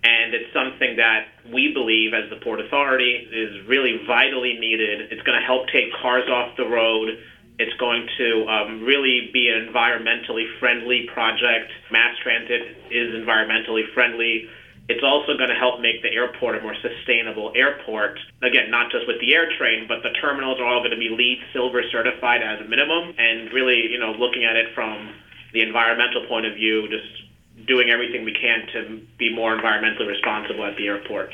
and 0.03 0.33
it's 0.33 0.53
something 0.53 0.97
that 0.97 1.27
we 1.51 1.73
believe 1.73 2.13
as 2.13 2.29
the 2.29 2.37
Port 2.37 2.59
Authority 2.61 3.27
is 3.31 3.65
really 3.67 4.01
vitally 4.05 4.57
needed. 4.59 5.11
It's 5.11 5.21
going 5.23 5.39
to 5.39 5.45
help 5.45 5.67
take 5.69 5.91
cars 6.01 6.29
off 6.29 6.55
the 6.55 6.67
road. 6.67 7.17
It's 7.57 7.73
going 7.77 8.07
to 8.17 8.45
um, 8.45 8.83
really 8.83 9.29
be 9.33 9.49
an 9.49 9.65
environmentally 9.65 10.45
friendly 10.59 11.09
project. 11.11 11.71
Mass 11.91 12.15
transit 12.21 12.77
is 12.91 13.15
environmentally 13.17 13.91
friendly. 13.93 14.47
It's 14.87 15.03
also 15.03 15.35
going 15.35 15.49
to 15.49 15.59
help 15.59 15.81
make 15.81 16.01
the 16.01 16.13
airport 16.13 16.55
a 16.55 16.61
more 16.61 16.75
sustainable 16.79 17.51
airport. 17.55 18.19
Again, 18.41 18.71
not 18.71 18.91
just 18.91 19.07
with 19.07 19.19
the 19.19 19.33
air 19.33 19.49
train, 19.57 19.83
but 19.87 19.99
the 20.03 20.15
terminals 20.21 20.59
are 20.61 20.65
all 20.65 20.79
going 20.79 20.95
to 20.95 21.01
be 21.01 21.09
LEED 21.09 21.39
Silver 21.51 21.81
certified 21.91 22.41
as 22.41 22.61
a 22.61 22.67
minimum. 22.69 23.11
And 23.17 23.51
really, 23.51 23.91
you 23.91 23.99
know, 23.99 24.11
looking 24.11 24.45
at 24.45 24.55
it 24.55 24.71
from 24.73 25.11
the 25.51 25.61
environmental 25.61 26.25
point 26.27 26.45
of 26.45 26.55
view, 26.55 26.87
just 26.87 27.26
doing 27.67 27.89
everything 27.89 28.23
we 28.23 28.33
can 28.33 28.65
to 28.73 29.01
be 29.17 29.33
more 29.33 29.55
environmentally 29.55 30.07
responsible 30.07 30.65
at 30.65 30.77
the 30.77 30.87
airports. 30.87 31.33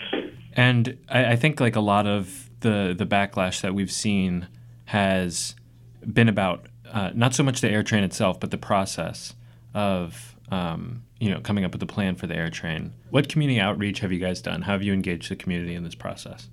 And 0.54 0.98
I, 1.10 1.34
I 1.34 1.36
think 1.36 1.60
like 1.60 1.76
a 1.76 1.82
lot 1.82 2.08
of 2.08 2.50
the 2.60 2.96
the 2.98 3.06
backlash 3.06 3.62
that 3.62 3.74
we've 3.74 3.92
seen 3.92 4.48
has 4.86 5.56
been 6.12 6.28
about 6.28 6.68
uh, 6.92 7.12
not 7.14 7.34
so 7.34 7.44
much 7.44 7.62
the 7.62 7.70
air 7.70 7.84
train 7.84 8.04
itself, 8.04 8.40
but 8.40 8.52
the 8.52 8.58
process 8.58 9.34
of 9.74 10.36
um, 10.52 11.04
you 11.20 11.30
know 11.30 11.40
coming 11.40 11.64
up 11.64 11.72
with 11.72 11.82
a 11.84 11.88
plan 11.88 12.16
for 12.16 12.28
the 12.28 12.36
air 12.36 12.50
train. 12.50 12.94
What 13.10 13.30
community 13.30 13.60
outreach 13.60 14.00
have 14.00 14.12
you 14.12 14.20
guys 14.20 14.42
done? 14.42 14.64
How 14.64 14.74
have 14.74 14.84
you 14.84 14.94
engaged 14.94 15.30
the 15.30 15.36
community 15.36 15.76
in 15.76 15.84
this 15.84 15.96
process? 15.96 16.50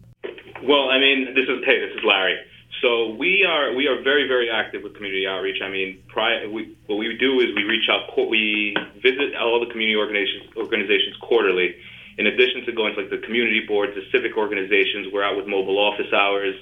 Well, 0.62 0.90
I 0.90 0.98
mean, 0.98 1.34
this 1.34 1.44
is 1.44 1.64
hey, 1.64 1.80
this 1.80 1.96
is 1.96 2.04
Larry. 2.04 2.36
So 2.80 3.12
we 3.12 3.44
are 3.44 3.74
we 3.74 3.88
are 3.88 4.00
very 4.02 4.26
very 4.26 4.48
active 4.48 4.82
with 4.82 4.94
community 4.94 5.26
outreach. 5.26 5.60
I 5.62 5.68
mean, 5.68 6.02
prior, 6.08 6.48
we, 6.48 6.76
what 6.86 6.96
we 6.96 7.14
do 7.18 7.40
is 7.40 7.54
we 7.54 7.64
reach 7.64 7.88
out, 7.90 8.08
we 8.16 8.74
visit 9.02 9.36
all 9.36 9.60
the 9.60 9.70
community 9.70 9.96
organizations 9.96 10.48
organizations 10.56 11.16
quarterly. 11.20 11.76
In 12.16 12.26
addition 12.26 12.64
to 12.66 12.72
going 12.72 12.94
to 12.94 13.02
like 13.02 13.10
the 13.10 13.18
community 13.18 13.64
boards, 13.68 13.94
the 13.94 14.04
civic 14.12 14.36
organizations, 14.36 15.08
we're 15.12 15.22
out 15.22 15.36
with 15.36 15.46
mobile 15.46 15.78
office 15.78 16.12
hours. 16.12 16.54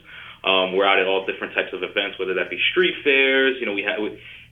Um, 0.45 0.75
we're 0.75 0.87
out 0.87 0.99
at 0.99 1.07
all 1.07 1.27
different 1.27 1.55
types 1.55 1.73
of 1.73 1.83
events, 1.83 2.19
whether 2.19 2.35
that 2.35 2.51
be 2.51 2.59
street 2.71 2.95
fairs. 3.03 3.57
You 3.59 3.67
know, 3.67 3.73
we 3.73 3.83
have 3.83 3.99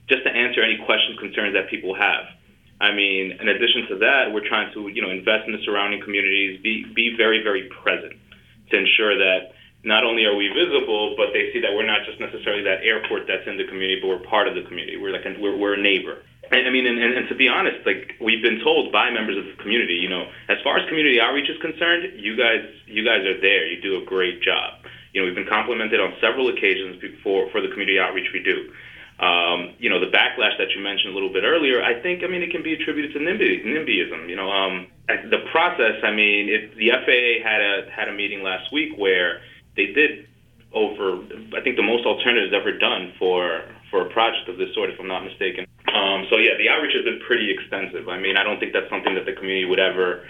just 0.07 0.23
to 0.23 0.31
answer 0.31 0.63
any 0.63 0.79
questions, 0.85 1.19
concerns 1.19 1.53
that 1.53 1.69
people 1.69 1.95
have. 1.95 2.31
I 2.79 2.91
mean, 2.91 3.31
in 3.39 3.47
addition 3.47 3.87
to 3.89 3.95
that, 3.99 4.31
we're 4.31 4.47
trying 4.47 4.71
to 4.73 4.87
you 4.87 5.01
know 5.01 5.09
invest 5.09 5.47
in 5.47 5.51
the 5.51 5.63
surrounding 5.65 6.01
communities, 6.01 6.61
be 6.63 6.85
be 6.95 7.15
very 7.17 7.43
very 7.43 7.67
present 7.83 8.13
to 8.71 8.77
ensure 8.77 9.17
that 9.17 9.56
not 9.87 10.03
only 10.03 10.27
are 10.27 10.35
we 10.35 10.51
visible, 10.51 11.15
but 11.15 11.31
they 11.31 11.47
see 11.55 11.63
that 11.63 11.71
we're 11.71 11.87
not 11.87 12.03
just 12.03 12.19
necessarily 12.19 12.61
that 12.67 12.83
airport 12.83 13.23
that's 13.23 13.47
in 13.47 13.55
the 13.55 13.63
community, 13.71 14.03
but 14.03 14.11
we're 14.11 14.27
part 14.27 14.45
of 14.51 14.53
the 14.53 14.67
community. 14.67 14.99
We're 14.99 15.15
like 15.15 15.23
a, 15.23 15.31
we're, 15.39 15.55
we're 15.55 15.79
a 15.79 15.81
neighbor. 15.81 16.19
And, 16.51 16.67
I 16.67 16.69
mean, 16.69 16.85
and, 16.85 16.99
and, 16.99 17.23
and 17.23 17.25
to 17.31 17.35
be 17.35 17.47
honest, 17.47 17.87
like 17.87 18.19
we've 18.19 18.43
been 18.43 18.59
told 18.59 18.91
by 18.91 19.09
members 19.09 19.39
of 19.39 19.47
the 19.47 19.55
community, 19.63 19.95
you 19.95 20.11
know, 20.11 20.27
as 20.51 20.59
far 20.63 20.77
as 20.77 20.87
community 20.91 21.19
outreach 21.23 21.49
is 21.49 21.55
concerned, 21.63 22.19
you 22.19 22.35
guys 22.35 22.67
you 22.85 23.03
guys 23.03 23.23
are 23.23 23.39
there. 23.39 23.67
You 23.67 23.81
do 23.81 23.95
a 24.01 24.05
great 24.05 24.43
job. 24.43 24.83
You 25.15 25.21
know, 25.21 25.25
we've 25.25 25.35
been 25.35 25.47
complimented 25.47 25.99
on 25.99 26.13
several 26.19 26.51
occasions 26.51 26.99
for 27.23 27.49
for 27.51 27.63
the 27.63 27.71
community 27.71 27.99
outreach 27.99 28.27
we 28.35 28.43
do. 28.43 28.71
Um, 29.23 29.73
you 29.79 29.89
know, 29.89 29.99
the 29.99 30.11
backlash 30.13 30.59
that 30.59 30.69
you 30.75 30.83
mentioned 30.83 31.11
a 31.11 31.15
little 31.15 31.33
bit 31.33 31.43
earlier, 31.43 31.81
I 31.81 31.99
think, 32.03 32.23
I 32.23 32.27
mean, 32.27 32.43
it 32.43 32.51
can 32.51 32.61
be 32.61 32.73
attributed 32.73 33.13
to 33.13 33.19
NIMBY, 33.19 33.65
NIMBYism. 33.65 34.29
You 34.29 34.35
know, 34.35 34.51
um, 34.51 34.87
the 35.07 35.41
process. 35.51 36.03
I 36.03 36.11
mean, 36.11 36.49
it, 36.49 36.77
the 36.77 36.91
FAA 36.91 37.41
had 37.43 37.61
a 37.61 37.89
had 37.89 38.07
a 38.09 38.13
meeting 38.13 38.43
last 38.43 38.71
week 38.71 38.93
where 38.95 39.41
they 39.77 39.93
did 39.93 40.27
over 40.73 41.23
I 41.55 41.61
think 41.63 41.77
the 41.77 41.85
most 41.85 42.05
alternatives 42.05 42.53
ever 42.53 42.77
done 42.77 43.13
for 43.17 43.63
for 43.89 44.05
a 44.05 44.09
project 44.11 44.49
of 44.49 44.57
this 44.57 44.73
sort, 44.75 44.89
if 44.89 44.99
I'm 44.99 45.07
not 45.07 45.23
mistaken. 45.23 45.65
Um, 45.87 46.27
so 46.29 46.37
yeah, 46.37 46.59
the 46.59 46.67
outreach 46.67 46.91
has 46.95 47.05
been 47.05 47.21
pretty 47.25 47.47
extensive. 47.49 48.09
I 48.09 48.19
mean, 48.19 48.35
I 48.35 48.43
don't 48.43 48.59
think 48.59 48.73
that's 48.73 48.89
something 48.89 49.15
that 49.15 49.23
the 49.23 49.31
community 49.31 49.63
would 49.63 49.79
ever 49.79 50.27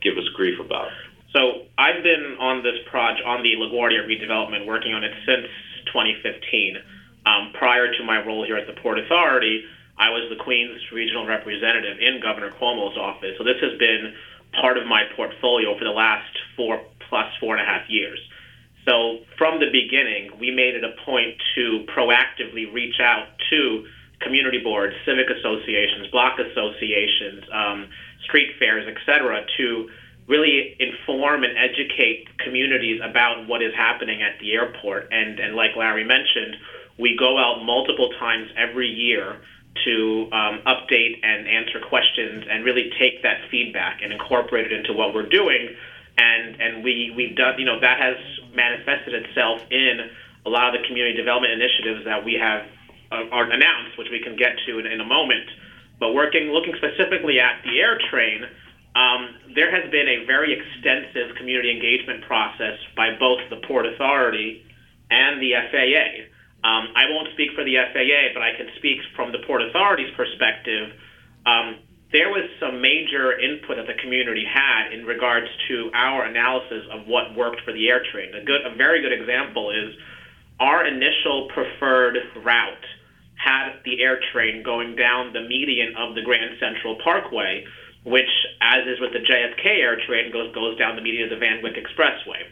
give 0.00 0.16
us 0.16 0.24
grief 0.34 0.58
about. 0.58 0.88
So 1.36 1.68
I've 1.76 2.02
been 2.02 2.38
on 2.40 2.62
this 2.62 2.78
project, 2.88 3.26
on 3.26 3.42
the 3.42 3.52
LaGuardia 3.60 4.08
redevelopment, 4.08 4.66
working 4.66 4.94
on 4.94 5.04
it 5.04 5.12
since 5.26 5.44
2015. 5.92 6.78
Um, 7.26 7.52
prior 7.52 7.92
to 7.92 8.04
my 8.04 8.24
role 8.24 8.44
here 8.44 8.56
at 8.56 8.66
the 8.66 8.78
Port 8.80 8.98
Authority, 8.98 9.64
I 9.98 10.10
was 10.10 10.30
the 10.30 10.42
Queens 10.42 10.80
regional 10.92 11.26
representative 11.26 11.98
in 12.00 12.20
Governor 12.20 12.52
Cuomo's 12.52 12.96
office. 12.96 13.34
So 13.36 13.44
this 13.44 13.60
has 13.60 13.78
been 13.78 14.14
part 14.60 14.78
of 14.78 14.86
my 14.86 15.04
portfolio 15.16 15.76
for 15.76 15.84
the 15.84 15.94
last 15.94 16.30
four 16.56 16.80
plus 17.08 17.26
four 17.40 17.56
and 17.56 17.62
a 17.62 17.68
half 17.68 17.88
years. 17.88 18.18
So 18.86 19.20
from 19.38 19.60
the 19.60 19.70
beginning, 19.70 20.30
we 20.38 20.50
made 20.50 20.74
it 20.74 20.84
a 20.84 20.94
point 21.04 21.36
to 21.54 21.86
proactively 21.96 22.72
reach 22.72 23.00
out 23.00 23.26
to 23.50 23.86
community 24.20 24.58
boards, 24.62 24.94
civic 25.04 25.28
associations, 25.30 26.08
block 26.08 26.38
associations, 26.38 27.44
um, 27.52 27.88
street 28.24 28.50
fairs, 28.58 28.86
etc., 28.86 29.44
to 29.56 29.88
really 30.26 30.76
inform 30.80 31.44
and 31.44 31.52
educate 31.56 32.26
communities 32.38 32.98
about 33.02 33.46
what 33.46 33.62
is 33.62 33.72
happening 33.74 34.22
at 34.22 34.38
the 34.40 34.52
airport. 34.54 35.08
And, 35.10 35.38
and 35.38 35.54
like 35.54 35.76
Larry 35.76 36.04
mentioned, 36.04 36.56
we 36.98 37.16
go 37.16 37.38
out 37.38 37.62
multiple 37.62 38.10
times 38.18 38.48
every 38.56 38.88
year 38.88 39.40
to 39.84 40.28
um, 40.32 40.62
update 40.66 41.18
and 41.22 41.48
answer 41.48 41.80
questions 41.80 42.44
and 42.48 42.64
really 42.64 42.90
take 42.98 43.22
that 43.22 43.38
feedback 43.50 44.00
and 44.02 44.12
incorporate 44.12 44.66
it 44.66 44.72
into 44.72 44.92
what 44.92 45.12
we're 45.12 45.28
doing. 45.28 45.74
And, 46.16 46.60
and 46.60 46.84
we, 46.84 47.12
we've 47.16 47.36
done, 47.36 47.58
you 47.58 47.64
know, 47.64 47.80
that 47.80 47.98
has 47.98 48.16
manifested 48.54 49.14
itself 49.14 49.60
in 49.70 50.10
a 50.46 50.48
lot 50.48 50.74
of 50.74 50.80
the 50.80 50.86
community 50.86 51.16
development 51.16 51.52
initiatives 51.52 52.04
that 52.04 52.24
we 52.24 52.34
have 52.34 52.66
uh, 53.10 53.28
are 53.30 53.50
announced, 53.50 53.98
which 53.98 54.08
we 54.10 54.20
can 54.20 54.36
get 54.36 54.56
to 54.66 54.78
in, 54.78 54.86
in 54.86 55.00
a 55.00 55.04
moment. 55.04 55.48
But 55.98 56.14
working, 56.14 56.50
looking 56.50 56.74
specifically 56.76 57.40
at 57.40 57.62
the 57.64 57.80
air 57.80 57.98
train, 58.10 58.44
um, 58.94 59.34
there 59.54 59.70
has 59.70 59.90
been 59.90 60.06
a 60.06 60.24
very 60.24 60.54
extensive 60.54 61.34
community 61.36 61.70
engagement 61.70 62.22
process 62.24 62.78
by 62.96 63.16
both 63.18 63.40
the 63.50 63.56
Port 63.66 63.86
Authority 63.86 64.64
and 65.10 65.42
the 65.42 65.52
FAA. 65.70 66.30
Um, 66.66 66.88
I 66.96 67.10
won't 67.10 67.28
speak 67.34 67.50
for 67.54 67.64
the 67.64 67.76
FAA, 67.76 68.32
but 68.32 68.42
I 68.42 68.56
can 68.56 68.68
speak 68.76 68.98
from 69.16 69.32
the 69.32 69.38
Port 69.46 69.62
Authority's 69.62 70.14
perspective. 70.16 70.92
Um, 71.44 71.76
there 72.12 72.28
was 72.30 72.44
some 72.60 72.80
major 72.80 73.38
input 73.38 73.76
that 73.76 73.86
the 73.86 74.00
community 74.00 74.44
had 74.44 74.92
in 74.92 75.04
regards 75.04 75.46
to 75.68 75.90
our 75.94 76.24
analysis 76.24 76.84
of 76.90 77.06
what 77.06 77.34
worked 77.34 77.60
for 77.64 77.72
the 77.72 77.88
air 77.88 78.02
train. 78.12 78.34
A 78.34 78.44
good, 78.44 78.64
a 78.64 78.74
very 78.76 79.00
good 79.00 79.12
example 79.12 79.70
is 79.70 79.94
our 80.60 80.86
initial 80.86 81.48
preferred 81.52 82.18
route 82.44 82.86
had 83.34 83.80
the 83.84 84.00
air 84.00 84.20
train 84.32 84.62
going 84.62 84.94
down 84.94 85.32
the 85.32 85.40
median 85.40 85.94
of 85.96 86.14
the 86.14 86.22
Grand 86.22 86.56
Central 86.60 86.96
Parkway 87.02 87.64
which, 88.04 88.28
as 88.60 88.86
is 88.86 89.00
with 89.00 89.12
the 89.12 89.18
JFK 89.18 89.64
air 89.80 89.96
train, 90.06 90.30
goes, 90.30 90.54
goes 90.54 90.78
down 90.78 90.94
the 90.94 91.02
median 91.02 91.24
of 91.24 91.30
the 91.30 91.36
Van 91.40 91.62
Wyck 91.62 91.74
Expressway. 91.74 92.44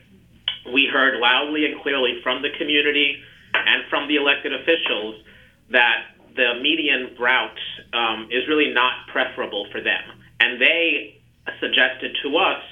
We 0.73 0.89
heard 0.91 1.21
loudly 1.21 1.67
and 1.67 1.81
clearly 1.83 2.21
from 2.23 2.41
the 2.41 2.49
community 2.57 3.23
and 3.55 3.85
from 3.91 4.09
the 4.09 4.17
elected 4.17 4.55
officials 4.55 5.17
that 5.71 6.12
the 6.37 6.61
median 6.61 7.17
route 7.19 7.61
um, 7.93 8.29
is 8.31 8.49
really 8.49 8.73
not 8.73 9.07
preferable 9.13 9.67
for 9.73 9.81
them. 9.81 10.03
And 10.41 10.61
they 10.61 11.21
suggested 11.61 12.17
to 12.23 12.37
us 12.37 12.63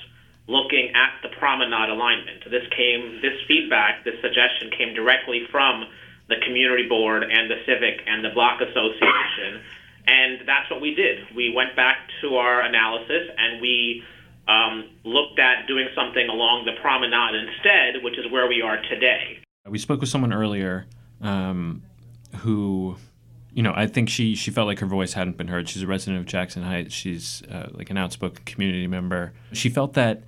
looking 0.47 0.93
at 0.95 1.23
the 1.23 1.29
promenade 1.39 1.91
alignment. 1.91 2.45
This 2.51 2.67
came, 2.77 3.21
this 3.23 3.39
feedback, 3.47 4.05
this 4.05 4.21
suggestion 4.21 4.71
came 4.77 4.95
directly 4.95 5.47
from 5.51 5.85
the 6.29 6.37
community 6.45 6.89
board 6.89 7.23
and 7.23 7.51
the 7.51 7.63
civic 7.67 8.03
and 8.07 8.25
the 8.25 8.31
block 8.31 8.61
association 8.61 9.63
and 10.07 10.41
that's 10.47 10.71
what 10.71 10.81
we 10.81 10.95
did. 10.95 11.19
We 11.35 11.53
went 11.55 11.77
back 11.77 11.99
to 12.23 12.37
our 12.37 12.63
analysis 12.63 13.31
and 13.37 13.61
we 13.61 14.03
um, 14.49 14.91
looked 15.05 15.39
at 15.39 15.67
doing 15.67 15.89
something 15.95 16.29
along 16.29 16.65
the 16.65 16.73
promenade 16.81 17.49
instead, 17.49 18.03
which 18.03 18.19
is 18.19 18.31
where 18.31 18.49
we 18.49 18.63
are 18.63 18.81
today. 18.89 19.39
We 19.69 19.79
spoke 19.79 20.01
with 20.01 20.09
someone 20.09 20.33
earlier 20.33 20.87
um, 21.21 21.83
who, 22.39 22.97
you 23.53 23.63
know, 23.63 23.73
I 23.75 23.87
think 23.87 24.09
she, 24.09 24.35
she 24.35 24.51
felt 24.51 24.67
like 24.67 24.79
her 24.79 24.87
voice 24.87 25.13
hadn't 25.13 25.37
been 25.37 25.49
heard. 25.49 25.69
She's 25.69 25.83
a 25.83 25.87
resident 25.87 26.21
of 26.21 26.27
Jackson 26.27 26.63
Heights. 26.63 26.95
She's 26.95 27.43
uh, 27.51 27.69
like 27.73 27.91
an 27.91 27.97
outspoken 27.97 28.45
community 28.45 28.87
member. 28.87 29.33
She 29.53 29.69
felt 29.69 29.95
that 29.95 30.23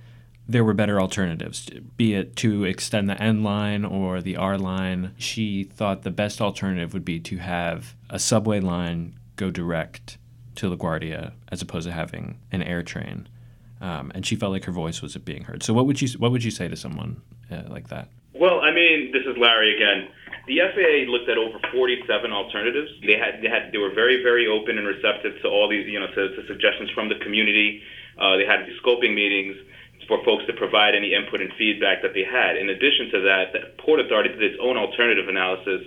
there 0.47 0.63
were 0.63 0.73
better 0.73 0.99
alternatives, 0.99 1.69
be 1.95 2.15
it 2.15 2.35
to 2.37 2.65
extend 2.65 3.09
the 3.09 3.21
N 3.21 3.43
line 3.43 3.85
or 3.85 4.21
the 4.21 4.35
R 4.35 4.57
line. 4.57 5.13
She 5.17 5.63
thought 5.63 6.03
the 6.03 6.11
best 6.11 6.41
alternative 6.41 6.93
would 6.93 7.05
be 7.05 7.19
to 7.21 7.37
have 7.37 7.95
a 8.09 8.19
subway 8.19 8.59
line 8.59 9.17
go 9.37 9.51
direct 9.51 10.17
to 10.55 10.69
LaGuardia 10.69 11.31
as 11.49 11.61
opposed 11.61 11.87
to 11.87 11.93
having 11.93 12.39
an 12.51 12.61
air 12.61 12.83
train. 12.83 13.27
Um, 13.81 14.11
and 14.13 14.25
she 14.25 14.35
felt 14.35 14.51
like 14.51 14.65
her 14.65 14.71
voice 14.71 15.01
wasn't 15.01 15.25
being 15.25 15.43
heard. 15.45 15.63
So 15.63 15.73
what 15.73 15.85
would 15.87 16.01
you 16.01 16.07
what 16.19 16.31
would 16.31 16.43
you 16.43 16.51
say 16.51 16.67
to 16.67 16.75
someone 16.75 17.21
uh, 17.51 17.63
like 17.67 17.89
that? 17.89 18.09
Well, 18.33 18.61
I 18.61 18.71
mean, 18.71 19.11
this 19.11 19.23
is 19.25 19.37
Larry 19.37 19.75
again. 19.75 20.09
The 20.45 20.59
FAA 20.59 21.07
looked 21.07 21.29
at 21.29 21.37
over 21.37 21.55
47 21.71 22.31
alternatives. 22.31 22.91
They 23.05 23.15
had 23.15 23.39
they 23.39 23.47
had 23.47 23.71
they 23.71 23.77
were 23.77 23.95
very 23.95 24.21
very 24.21 24.47
open 24.47 24.77
and 24.77 24.85
receptive 24.85 25.39
to 25.41 25.47
all 25.47 25.69
these 25.69 25.87
you 25.87 25.99
know 25.99 26.07
to, 26.07 26.35
to 26.35 26.47
suggestions 26.47 26.91
from 26.91 27.07
the 27.07 27.15
community. 27.23 27.81
Uh, 28.19 28.35
they 28.35 28.45
had 28.45 28.67
these 28.67 28.75
scoping 28.83 29.15
meetings 29.15 29.55
for 30.07 30.19
folks 30.25 30.43
to 30.47 30.53
provide 30.53 30.95
any 30.95 31.13
input 31.13 31.39
and 31.39 31.51
feedback 31.57 32.01
that 32.01 32.13
they 32.13 32.27
had. 32.27 32.57
In 32.57 32.69
addition 32.69 33.09
to 33.15 33.19
that, 33.21 33.53
the 33.53 33.59
Port 33.81 33.99
Authority 33.99 34.35
did 34.35 34.43
its 34.43 34.59
own 34.61 34.75
alternative 34.75 35.29
analysis 35.29 35.81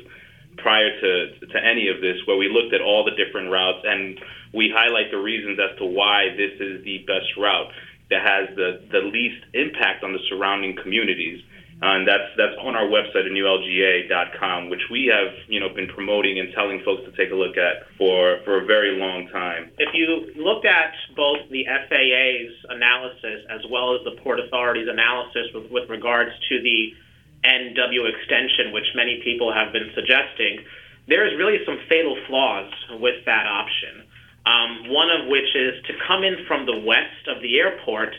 prior 0.56 0.88
to 0.88 1.10
to 1.52 1.58
any 1.60 1.88
of 1.88 2.00
this, 2.00 2.16
where 2.24 2.36
we 2.36 2.48
looked 2.48 2.72
at 2.72 2.80
all 2.80 3.04
the 3.04 3.12
different 3.12 3.50
routes 3.50 3.84
and 3.84 4.18
we 4.54 4.72
highlight 4.72 5.10
the 5.10 5.20
reasons 5.20 5.58
as 5.60 5.76
to 5.78 5.84
why 5.84 6.32
this 6.32 6.56
is 6.60 6.82
the 6.84 7.04
best 7.04 7.28
route 7.36 7.70
that 8.10 8.24
has 8.24 8.56
the 8.56 8.80
the 8.90 9.04
least 9.04 9.44
impact 9.52 10.02
on 10.02 10.12
the 10.12 10.22
surrounding 10.28 10.76
communities. 10.80 11.42
Uh, 11.82 12.00
and 12.00 12.08
that's 12.08 12.32
that's 12.38 12.56
on 12.64 12.74
our 12.74 12.88
website 12.88 13.28
at 13.28 13.32
newlga.com, 13.32 14.70
which 14.70 14.80
we 14.90 15.12
have 15.12 15.28
you 15.46 15.60
know 15.60 15.68
been 15.68 15.88
promoting 15.88 16.40
and 16.40 16.48
telling 16.54 16.80
folks 16.82 17.04
to 17.04 17.12
take 17.12 17.30
a 17.30 17.36
look 17.36 17.58
at 17.58 17.84
for 17.98 18.40
for 18.46 18.62
a 18.62 18.64
very 18.64 18.96
long 18.98 19.28
time. 19.28 19.70
If 19.76 19.92
you 19.92 20.32
look 20.40 20.64
at 20.64 20.94
both 21.14 21.44
the 21.50 21.66
FAA's 21.68 22.54
analysis 22.70 23.44
as 23.50 23.60
well 23.70 23.94
as 23.94 24.00
the 24.04 24.16
Port 24.22 24.40
Authority's 24.40 24.88
analysis 24.88 25.52
with, 25.52 25.70
with 25.70 25.90
regards 25.90 26.32
to 26.48 26.62
the 26.62 26.96
NW 27.44 28.08
extension, 28.08 28.72
which 28.72 28.88
many 28.94 29.20
people 29.22 29.52
have 29.52 29.70
been 29.70 29.92
suggesting, 29.94 30.64
there 31.08 31.28
is 31.28 31.36
really 31.36 31.60
some 31.66 31.76
fatal 31.90 32.16
flaws 32.26 32.72
with 32.98 33.20
that 33.26 33.44
option. 33.46 34.02
Um, 34.46 34.88
one 34.88 35.10
of 35.10 35.28
which 35.28 35.52
is 35.54 35.74
to 35.86 35.92
come 36.08 36.24
in 36.24 36.46
from 36.48 36.64
the 36.64 36.78
west 36.78 37.28
of 37.28 37.42
the 37.42 37.58
airport, 37.60 38.14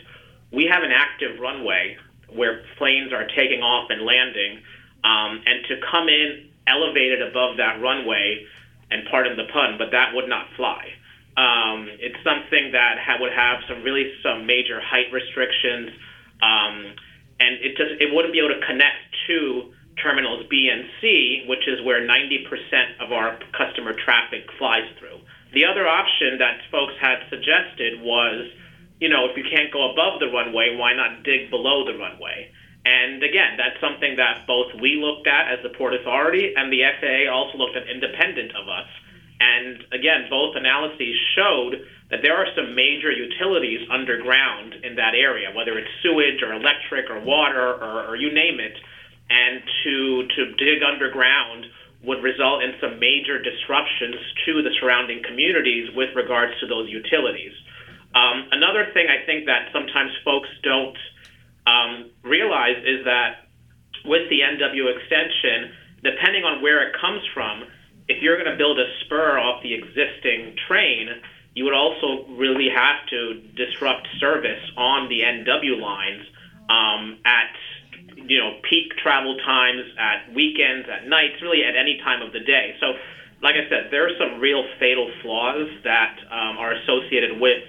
we 0.52 0.70
have 0.70 0.84
an 0.84 0.92
active 0.92 1.40
runway 1.40 1.96
where 2.32 2.62
planes 2.76 3.12
are 3.12 3.26
taking 3.36 3.62
off 3.62 3.90
and 3.90 4.02
landing, 4.02 4.62
um, 5.04 5.42
and 5.46 5.64
to 5.68 5.76
come 5.90 6.08
in 6.08 6.50
elevated 6.66 7.22
above 7.22 7.56
that 7.56 7.80
runway, 7.80 8.44
and 8.90 9.06
pardon 9.10 9.36
the 9.36 9.44
pun, 9.52 9.76
but 9.78 9.90
that 9.92 10.14
would 10.14 10.28
not 10.28 10.46
fly. 10.56 10.88
Um, 11.36 11.88
it's 12.00 12.18
something 12.24 12.72
that 12.72 12.98
ha- 12.98 13.16
would 13.20 13.32
have 13.32 13.60
some 13.68 13.82
really 13.82 14.10
some 14.22 14.46
major 14.46 14.80
height 14.80 15.12
restrictions. 15.12 15.90
Um, 16.42 16.94
and 17.40 17.54
it 17.62 17.76
just 17.76 18.00
it 18.00 18.12
wouldn't 18.12 18.32
be 18.32 18.40
able 18.40 18.54
to 18.58 18.66
connect 18.66 19.14
to 19.28 19.70
terminals 20.02 20.46
B 20.50 20.68
and 20.70 20.84
C, 21.00 21.44
which 21.46 21.66
is 21.66 21.82
where 21.82 22.00
90% 22.00 23.00
of 23.00 23.12
our 23.12 23.38
customer 23.56 23.92
traffic 23.92 24.46
flies 24.58 24.86
through. 24.98 25.18
The 25.52 25.64
other 25.64 25.86
option 25.86 26.38
that 26.38 26.60
folks 26.70 26.94
had 27.00 27.18
suggested 27.30 28.00
was, 28.00 28.46
you 29.00 29.08
know, 29.08 29.26
if 29.30 29.36
you 29.36 29.44
can't 29.44 29.72
go 29.72 29.92
above 29.92 30.20
the 30.20 30.26
runway, 30.26 30.74
why 30.74 30.92
not 30.92 31.22
dig 31.22 31.50
below 31.50 31.84
the 31.84 31.96
runway? 31.96 32.50
And 32.84 33.22
again, 33.22 33.56
that's 33.56 33.78
something 33.80 34.16
that 34.16 34.46
both 34.46 34.72
we 34.80 34.96
looked 34.96 35.26
at 35.26 35.50
as 35.52 35.62
the 35.62 35.70
Port 35.70 35.94
Authority 35.94 36.54
and 36.56 36.72
the 36.72 36.82
FAA 37.00 37.30
also 37.30 37.58
looked 37.58 37.76
at 37.76 37.88
independent 37.88 38.52
of 38.56 38.68
us. 38.68 38.88
And 39.40 39.84
again, 39.92 40.26
both 40.30 40.56
analyses 40.56 41.14
showed 41.36 41.84
that 42.10 42.20
there 42.22 42.34
are 42.34 42.46
some 42.56 42.74
major 42.74 43.12
utilities 43.12 43.86
underground 43.90 44.74
in 44.82 44.96
that 44.96 45.14
area, 45.14 45.50
whether 45.54 45.76
it's 45.78 45.90
sewage 46.02 46.42
or 46.42 46.54
electric 46.54 47.10
or 47.10 47.20
water 47.20 47.74
or, 47.74 48.08
or 48.08 48.16
you 48.16 48.32
name 48.32 48.58
it, 48.58 48.76
and 49.28 49.62
to 49.84 50.24
to 50.34 50.54
dig 50.56 50.82
underground 50.82 51.66
would 52.02 52.22
result 52.22 52.62
in 52.62 52.72
some 52.80 52.98
major 52.98 53.38
disruptions 53.42 54.16
to 54.46 54.62
the 54.62 54.70
surrounding 54.80 55.22
communities 55.22 55.90
with 55.94 56.08
regards 56.14 56.52
to 56.60 56.66
those 56.66 56.88
utilities. 56.88 57.52
Um, 58.14 58.48
another 58.52 58.88
thing 58.94 59.06
I 59.08 59.24
think 59.26 59.46
that 59.46 59.68
sometimes 59.72 60.10
folks 60.24 60.48
don't 60.62 60.96
um, 61.66 62.10
realize 62.22 62.78
is 62.84 63.04
that 63.04 63.48
with 64.04 64.28
the 64.30 64.40
NW 64.40 64.96
extension, 64.96 65.72
depending 66.02 66.44
on 66.44 66.62
where 66.62 66.86
it 66.88 66.96
comes 66.98 67.22
from, 67.34 67.64
if 68.08 68.22
you're 68.22 68.36
going 68.36 68.50
to 68.50 68.56
build 68.56 68.78
a 68.78 68.86
spur 69.04 69.38
off 69.38 69.62
the 69.62 69.74
existing 69.74 70.56
train, 70.66 71.08
you 71.54 71.64
would 71.64 71.74
also 71.74 72.24
really 72.30 72.68
have 72.74 73.06
to 73.10 73.34
disrupt 73.56 74.08
service 74.18 74.62
on 74.76 75.08
the 75.08 75.20
NW 75.20 75.80
lines 75.80 76.22
um, 76.70 77.18
at 77.24 77.52
you 78.16 78.38
know 78.38 78.58
peak 78.68 78.96
travel 79.02 79.36
times, 79.44 79.82
at 79.98 80.32
weekends, 80.34 80.88
at 80.88 81.06
nights, 81.08 81.42
really 81.42 81.64
at 81.64 81.76
any 81.76 81.98
time 82.02 82.22
of 82.22 82.32
the 82.32 82.40
day. 82.40 82.74
So 82.80 82.94
like 83.42 83.54
I 83.54 83.68
said, 83.68 83.88
there 83.90 84.06
are 84.06 84.16
some 84.18 84.40
real 84.40 84.64
fatal 84.78 85.10
flaws 85.22 85.68
that 85.84 86.18
um, 86.30 86.58
are 86.58 86.72
associated 86.72 87.38
with 87.40 87.62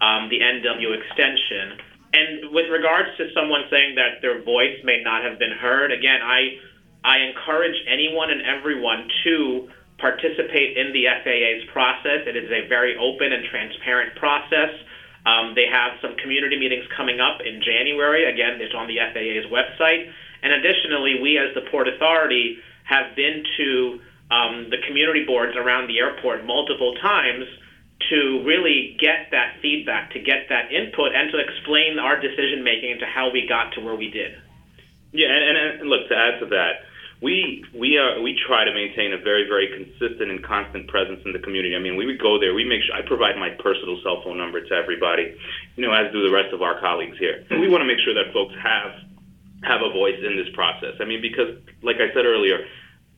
um, 0.00 0.28
the 0.28 0.40
NW 0.40 0.96
extension. 0.96 1.78
And 2.12 2.50
with 2.52 2.68
regards 2.70 3.08
to 3.18 3.30
someone 3.34 3.62
saying 3.70 3.94
that 3.94 4.20
their 4.20 4.42
voice 4.42 4.76
may 4.82 5.00
not 5.02 5.22
have 5.22 5.38
been 5.38 5.52
heard, 5.52 5.92
again, 5.92 6.20
I 6.22 6.58
I 7.02 7.18
encourage 7.18 7.76
anyone 7.86 8.30
and 8.30 8.42
everyone 8.42 9.08
to 9.24 9.68
participate 9.98 10.76
in 10.76 10.92
the 10.92 11.04
FAA's 11.22 11.64
process. 11.72 12.26
It 12.26 12.36
is 12.36 12.50
a 12.50 12.66
very 12.68 12.96
open 12.96 13.32
and 13.32 13.44
transparent 13.44 14.16
process. 14.16 14.70
Um, 15.24 15.54
they 15.54 15.66
have 15.66 15.92
some 16.00 16.16
community 16.16 16.58
meetings 16.58 16.84
coming 16.96 17.20
up 17.20 17.40
in 17.44 17.62
January. 17.62 18.24
Again, 18.24 18.60
it's 18.60 18.74
on 18.74 18.86
the 18.88 18.96
FAA's 18.96 19.48
website. 19.52 20.10
And 20.42 20.52
additionally, 20.52 21.20
we 21.20 21.38
as 21.38 21.54
the 21.54 21.60
Port 21.70 21.88
Authority 21.88 22.56
have 22.84 23.14
been 23.14 23.44
to 23.56 24.00
um, 24.30 24.70
the 24.70 24.78
community 24.86 25.24
boards 25.24 25.56
around 25.56 25.88
the 25.88 25.98
airport 25.98 26.44
multiple 26.44 26.94
times 26.94 27.44
to 28.08 28.42
really 28.44 28.96
get 28.98 29.30
that 29.30 29.60
feedback, 29.60 30.12
to 30.12 30.20
get 30.20 30.48
that 30.48 30.72
input, 30.72 31.12
and 31.14 31.30
to 31.32 31.38
explain 31.38 31.98
our 31.98 32.18
decision 32.20 32.64
making 32.64 32.90
into 32.90 33.06
how 33.06 33.30
we 33.30 33.46
got 33.46 33.72
to 33.74 33.80
where 33.80 33.94
we 33.94 34.10
did. 34.10 34.32
Yeah, 35.12 35.28
and, 35.28 35.56
and, 35.56 35.80
and 35.80 35.90
look 35.90 36.08
to 36.08 36.16
add 36.16 36.40
to 36.40 36.46
that, 36.46 36.86
we 37.20 37.64
we 37.76 37.98
are 37.98 38.20
we 38.22 38.38
try 38.46 38.64
to 38.64 38.72
maintain 38.72 39.12
a 39.12 39.18
very 39.18 39.44
very 39.46 39.68
consistent 39.68 40.30
and 40.30 40.42
constant 40.42 40.88
presence 40.88 41.20
in 41.26 41.32
the 41.32 41.38
community. 41.38 41.76
I 41.76 41.78
mean, 41.78 41.96
we 41.96 42.06
would 42.06 42.20
go 42.20 42.40
there. 42.40 42.54
We 42.54 42.64
make 42.64 42.80
sure 42.82 42.96
I 42.96 43.02
provide 43.06 43.36
my 43.36 43.50
personal 43.60 44.00
cell 44.02 44.22
phone 44.24 44.38
number 44.38 44.60
to 44.60 44.74
everybody, 44.74 45.36
you 45.76 45.84
know, 45.84 45.92
as 45.92 46.10
do 46.12 46.22
the 46.24 46.32
rest 46.32 46.54
of 46.54 46.62
our 46.62 46.80
colleagues 46.80 47.18
here. 47.18 47.44
And 47.50 47.60
we 47.60 47.68
want 47.68 47.82
to 47.82 47.86
make 47.86 48.00
sure 48.00 48.14
that 48.14 48.32
folks 48.32 48.54
have 48.62 48.92
have 49.62 49.82
a 49.82 49.92
voice 49.92 50.16
in 50.24 50.36
this 50.36 50.48
process. 50.54 50.96
I 51.00 51.04
mean, 51.04 51.20
because 51.20 51.60
like 51.82 51.96
I 51.96 52.08
said 52.14 52.24
earlier, 52.24 52.64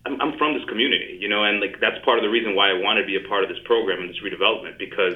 I'm, 0.04 0.20
I'm 0.20 0.38
from 0.38 0.54
this 0.54 0.64
community, 0.68 1.18
you 1.20 1.28
know, 1.28 1.44
and 1.44 1.60
like 1.60 1.78
that's 1.80 2.02
part 2.04 2.18
of 2.18 2.24
the 2.24 2.30
reason 2.30 2.54
why 2.54 2.70
I 2.70 2.74
want 2.74 2.98
to 2.98 3.06
be 3.06 3.16
a 3.16 3.28
part 3.28 3.44
of 3.44 3.48
this 3.48 3.58
program 3.64 4.00
and 4.00 4.10
this 4.10 4.18
redevelopment 4.18 4.78
because 4.78 5.14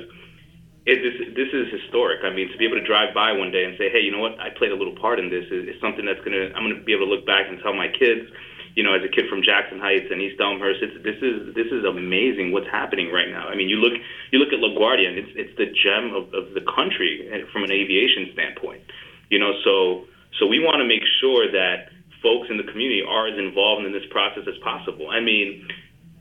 it, 0.87 1.03
this 1.03 1.18
this 1.35 1.51
is 1.51 1.66
historic. 1.75 2.22
I 2.22 2.31
mean, 2.31 2.46
to 2.51 2.57
be 2.59 2.64
able 2.64 2.79
to 2.79 2.87
drive 2.87 3.11
by 3.12 3.33
one 3.33 3.51
day 3.51 3.66
and 3.66 3.75
say, 3.77 3.90
hey, 3.90 4.01
you 4.01 4.14
know 4.14 4.22
what, 4.22 4.38
I 4.38 4.51
played 4.55 4.70
a 4.70 4.79
little 4.79 4.94
part 4.94 5.18
in 5.18 5.29
this 5.29 5.44
is, 5.51 5.66
is 5.66 5.77
something 5.83 6.07
that's 6.07 6.22
gonna 6.22 6.55
I'm 6.55 6.62
gonna 6.62 6.83
be 6.87 6.94
able 6.94 7.11
to 7.11 7.12
look 7.12 7.27
back 7.27 7.51
and 7.51 7.59
tell 7.59 7.75
my 7.75 7.90
kids, 7.90 8.31
you 8.79 8.87
know, 8.87 8.94
as 8.94 9.03
a 9.03 9.11
kid 9.11 9.27
from 9.27 9.42
Jackson 9.42 9.83
Heights 9.83 10.07
and 10.14 10.22
East 10.22 10.38
Elmhurst, 10.38 10.79
it's, 10.79 10.94
this 11.03 11.18
is 11.18 11.51
this 11.59 11.66
is 11.75 11.83
amazing 11.83 12.55
what's 12.55 12.70
happening 12.70 13.11
right 13.11 13.29
now. 13.29 13.51
I 13.51 13.59
mean, 13.59 13.66
you 13.68 13.83
look 13.83 13.99
you 14.31 14.38
look 14.38 14.55
at 14.55 14.62
LaGuardia 14.62 15.11
and 15.11 15.18
it's 15.18 15.35
it's 15.35 15.55
the 15.59 15.66
gem 15.75 16.14
of, 16.14 16.31
of 16.31 16.55
the 16.55 16.62
country 16.62 17.27
eh, 17.27 17.42
from 17.51 17.66
an 17.66 17.75
aviation 17.75 18.31
standpoint, 18.38 18.87
you 19.35 19.42
know. 19.42 19.51
So 19.66 20.07
so 20.38 20.46
we 20.46 20.62
want 20.62 20.79
to 20.79 20.87
make 20.87 21.03
sure 21.18 21.51
that 21.51 21.90
folks 22.27 22.51
in 22.51 22.59
the 22.59 22.67
community 22.67 23.07
are 23.07 23.31
as 23.31 23.39
involved 23.39 23.87
in 23.87 23.93
this 23.95 24.03
process 24.11 24.43
as 24.51 24.59
possible. 24.67 25.07
I 25.15 25.23
mean, 25.23 25.62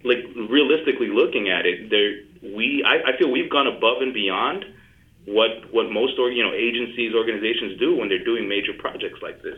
like 0.05 0.21
realistically 0.37 1.09
looking 1.09 1.49
at 1.49 1.65
it, 1.65 1.89
there 1.89 2.21
we 2.53 2.85
I, 2.85 3.09
I 3.09 3.11
feel 3.17 3.33
we've 3.33 3.49
gone 3.49 3.65
above 3.65 4.05
and 4.05 4.13
beyond 4.13 4.65
what 5.25 5.65
what 5.73 5.89
most 5.89 6.21
or, 6.21 6.29
you 6.29 6.45
know 6.45 6.53
agencies 6.53 7.17
organizations 7.17 7.81
do 7.81 7.97
when 7.97 8.05
they're 8.05 8.23
doing 8.23 8.45
major 8.45 8.77
projects 8.77 9.17
like 9.25 9.41
this, 9.41 9.57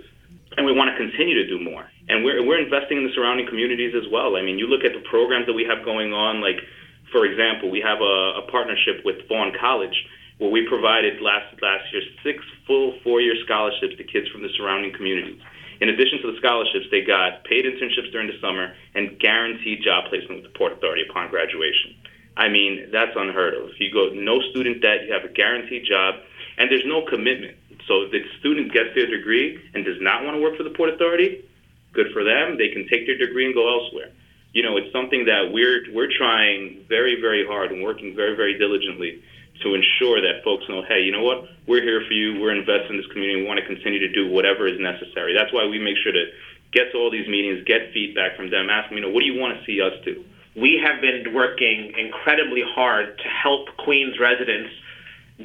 and 0.56 0.64
we 0.64 0.72
want 0.72 0.88
to 0.88 0.96
continue 0.96 1.36
to 1.36 1.48
do 1.52 1.60
more. 1.60 1.84
And 2.08 2.24
we're 2.24 2.40
we're 2.48 2.64
investing 2.64 3.04
in 3.04 3.04
the 3.04 3.12
surrounding 3.12 3.46
communities 3.52 3.92
as 3.92 4.08
well. 4.08 4.40
I 4.40 4.42
mean, 4.42 4.56
you 4.56 4.72
look 4.72 4.88
at 4.88 4.96
the 4.96 5.04
programs 5.12 5.52
that 5.52 5.54
we 5.54 5.68
have 5.68 5.84
going 5.84 6.16
on, 6.16 6.40
like 6.40 6.64
for 7.12 7.28
example, 7.28 7.68
we 7.68 7.84
have 7.84 8.00
a, 8.00 8.40
a 8.40 8.48
partnership 8.48 9.04
with 9.04 9.28
Vaughn 9.28 9.52
College 9.60 9.96
where 10.40 10.52
we 10.52 10.64
provided 10.68 11.20
last 11.20 11.52
last 11.62 11.84
year 11.92 12.04
six 12.24 12.40
full 12.66 12.96
four 13.04 13.20
year 13.20 13.36
scholarships 13.44 14.00
to 14.00 14.04
kids 14.08 14.32
from 14.32 14.42
the 14.42 14.50
surrounding 14.56 14.96
communities. 14.96 15.42
In 15.80 15.90
addition 15.90 16.22
to 16.22 16.32
the 16.32 16.38
scholarships, 16.40 16.88
they 16.90 17.02
got 17.02 17.44
paid 17.44 17.66
internships 17.66 18.12
during 18.12 18.28
the 18.28 18.40
summer 18.42 18.74
and 18.96 19.20
guaranteed 19.20 19.84
job 19.84 20.10
placement 20.10 20.42
with 20.42 20.52
the 20.52 20.58
Port 20.58 20.74
Authority 20.74 21.04
upon 21.10 21.30
graduation. 21.30 21.96
I 22.36 22.50
mean, 22.50 22.90
that's 22.92 23.12
unheard 23.16 23.56
of. 23.56 23.70
You 23.80 23.92
go 23.92 24.10
no 24.14 24.42
student 24.52 24.82
debt, 24.82 25.06
you 25.06 25.14
have 25.14 25.24
a 25.24 25.34
guaranteed 25.34 25.86
job, 25.86 26.16
and 26.58 26.70
there's 26.70 26.86
no 26.86 27.06
commitment. 27.06 27.58
So 27.88 28.04
if 28.04 28.12
the 28.12 28.22
student 28.40 28.74
gets 28.74 28.94
their 28.96 29.08
degree 29.08 29.60
and 29.74 29.86
does 29.86 30.02
not 30.02 30.24
want 30.24 30.36
to 30.36 30.42
work 30.42 30.58
for 30.58 30.64
the 30.64 30.72
Port 30.72 30.90
Authority, 30.90 31.46
good 31.94 32.12
for 32.14 32.24
them. 32.24 32.58
They 32.58 32.70
can 32.70 32.88
take 32.88 33.08
their 33.08 33.18
degree 33.18 33.46
and 33.46 33.54
go 33.54 33.66
elsewhere. 33.68 34.12
You 34.54 34.64
know, 34.64 34.78
it's 34.78 34.92
something 34.92 35.26
that 35.26 35.52
we're 35.52 35.92
we're 35.94 36.12
trying 36.18 36.86
very, 36.88 37.20
very 37.22 37.46
hard 37.46 37.72
and 37.72 37.84
working 37.84 38.16
very, 38.16 38.36
very 38.36 38.58
diligently 38.58 39.22
to 39.64 39.74
ensure 39.74 40.22
that 40.22 40.44
folks 40.44 40.64
know, 40.70 40.84
hey, 40.88 41.02
you 41.02 41.12
know 41.12 41.24
what? 41.24 41.50
We're 41.68 41.82
here 41.82 42.04
for 42.08 42.14
you. 42.14 42.40
We're 42.40 42.56
invested 42.56 42.92
in 42.92 42.98
this 42.98 43.08
community. 43.08 43.42
We 43.42 43.48
want 43.48 43.60
to 43.60 43.66
continue 43.66 44.00
to 44.00 44.12
do 44.12 44.28
whatever 44.28 44.68
is 44.68 44.80
necessary. 44.80 45.34
That's 45.34 45.52
why 45.54 45.66
we 45.66 45.80
make 45.80 45.98
sure 46.02 46.12
to 46.12 46.26
get 46.72 46.92
to 46.92 46.98
all 46.98 47.12
these 47.12 47.28
meetings, 47.28 47.64
get 47.66 47.94
feedback 47.94 48.36
from 48.36 48.50
them, 48.50 48.70
ask 48.70 48.90
them, 48.90 48.98
you 48.98 49.04
know, 49.04 49.10
what 49.10 49.22
do 49.22 49.26
you 49.26 49.40
want 49.40 49.58
to 49.58 49.66
see 49.66 49.82
us 49.82 49.94
do? 50.04 50.24
We 50.56 50.82
have 50.84 51.02
been 51.02 51.34
working 51.34 51.94
incredibly 51.98 52.64
hard 52.66 53.18
to 53.18 53.28
help 53.30 53.68
Queens 53.78 54.20
residents 54.20 54.72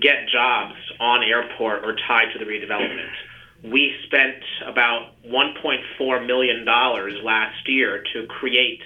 get 0.00 0.28
jobs 0.28 0.74
on 1.00 1.22
airport 1.22 1.84
or 1.84 1.96
tied 2.08 2.32
to 2.32 2.38
the 2.38 2.44
redevelopment. 2.44 3.10
We 3.62 3.94
spent 4.06 4.42
about 4.66 5.12
$1.4 5.26 6.26
million 6.26 6.64
last 6.64 7.68
year 7.68 8.02
to 8.14 8.26
create 8.26 8.80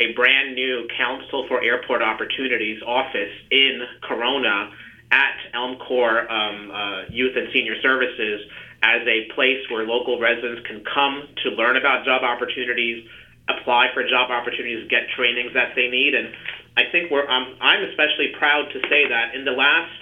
a 0.00 0.12
brand 0.14 0.54
new 0.54 0.88
Council 0.96 1.44
for 1.46 1.62
Airport 1.62 2.02
Opportunities 2.02 2.80
office 2.82 3.30
in 3.50 3.82
Corona 4.02 4.70
at 5.12 5.36
Elmcor 5.54 6.30
um, 6.30 6.70
uh, 6.70 7.02
Youth 7.10 7.36
and 7.36 7.48
Senior 7.52 7.80
Services 7.82 8.40
as 8.82 9.02
a 9.06 9.28
place 9.34 9.60
where 9.68 9.84
local 9.84 10.18
residents 10.18 10.62
can 10.66 10.82
come 10.82 11.28
to 11.44 11.50
learn 11.50 11.76
about 11.76 12.04
job 12.04 12.22
opportunities, 12.22 13.04
apply 13.48 13.88
for 13.92 14.02
job 14.08 14.30
opportunities, 14.30 14.88
get 14.88 15.02
trainings 15.14 15.52
that 15.52 15.72
they 15.76 15.86
need. 15.86 16.14
And 16.14 16.32
I 16.76 16.84
think 16.90 17.10
we're, 17.10 17.28
um, 17.28 17.54
I'm 17.60 17.82
especially 17.82 18.28
proud 18.38 18.70
to 18.72 18.80
say 18.88 19.06
that 19.06 19.34
in 19.34 19.44
the 19.44 19.52
last 19.52 19.92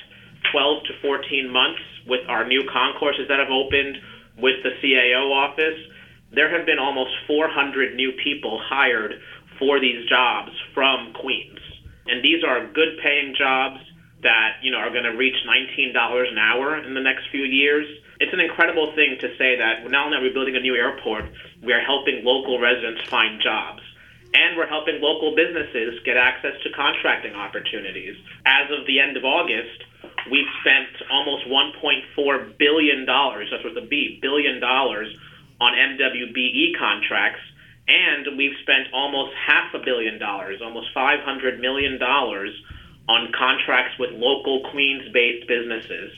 12 0.53 0.85
to 0.85 0.93
14 1.03 1.51
months, 1.51 1.81
with 2.07 2.21
our 2.29 2.47
new 2.47 2.63
concourses 2.73 3.27
that 3.29 3.39
have 3.39 3.51
opened, 3.51 3.99
with 4.39 4.63
the 4.63 4.71
CAO 4.81 5.31
office, 5.31 5.77
there 6.33 6.49
have 6.49 6.65
been 6.65 6.79
almost 6.79 7.11
400 7.27 7.95
new 7.95 8.13
people 8.13 8.59
hired 8.63 9.21
for 9.59 9.81
these 9.81 10.09
jobs 10.09 10.53
from 10.75 11.13
Queens. 11.13 11.59
And 12.07 12.25
these 12.25 12.43
are 12.45 12.67
good 12.73 12.99
paying 13.03 13.35
jobs 13.37 13.81
that, 14.23 14.59
you 14.63 14.71
know, 14.71 14.79
are 14.79 14.91
going 14.91 15.05
to 15.05 15.17
reach 15.17 15.37
$19 15.47 16.33
an 16.33 16.39
hour 16.39 16.77
in 16.77 16.95
the 16.95 17.01
next 17.01 17.29
few 17.31 17.43
years. 17.43 17.87
It's 18.19 18.33
an 18.33 18.41
incredible 18.41 18.93
thing 18.95 19.17
to 19.21 19.29
say 19.39 19.57
that 19.59 19.89
not 19.91 20.07
only 20.07 20.19
are 20.19 20.23
we 20.23 20.31
building 20.31 20.57
a 20.57 20.61
new 20.61 20.75
airport, 20.75 21.27
we 21.63 21.73
are 21.73 21.81
helping 21.81 22.25
local 22.25 22.59
residents 22.59 23.03
find 23.09 23.41
jobs. 23.41 23.83
And 24.35 24.57
we're 24.57 24.67
helping 24.67 25.01
local 25.01 25.35
businesses 25.37 26.01
get 26.05 26.17
access 26.17 26.53
to 26.65 26.71
contracting 26.73 27.35
opportunities. 27.35 28.17
As 28.45 28.71
of 28.71 28.87
the 28.87 29.01
end 29.01 29.17
of 29.17 29.25
August, 29.25 29.85
we've 30.31 30.51
spent 30.61 31.11
almost 31.11 31.47
$1.4 31.47 32.59
billion, 32.59 33.07
that's 33.07 33.65
what 33.65 33.75
the 33.75 33.87
B, 33.89 34.19
billion 34.21 34.61
dollars 34.61 35.09
on 35.61 35.73
MWBE 35.73 36.77
contracts 36.79 37.41
and 37.89 38.37
we've 38.37 38.57
spent 38.63 38.89
almost 38.93 39.33
half 39.35 39.73
a 39.75 39.79
billion 39.79 40.19
dollars, 40.19 40.61
almost 40.63 40.95
$500 40.95 41.61
million 41.61 42.01
on 42.01 43.33
contracts 43.33 43.99
with 43.99 44.11
local 44.13 44.69
Queens 44.71 45.11
based 45.13 45.49
businesses. 45.49 46.13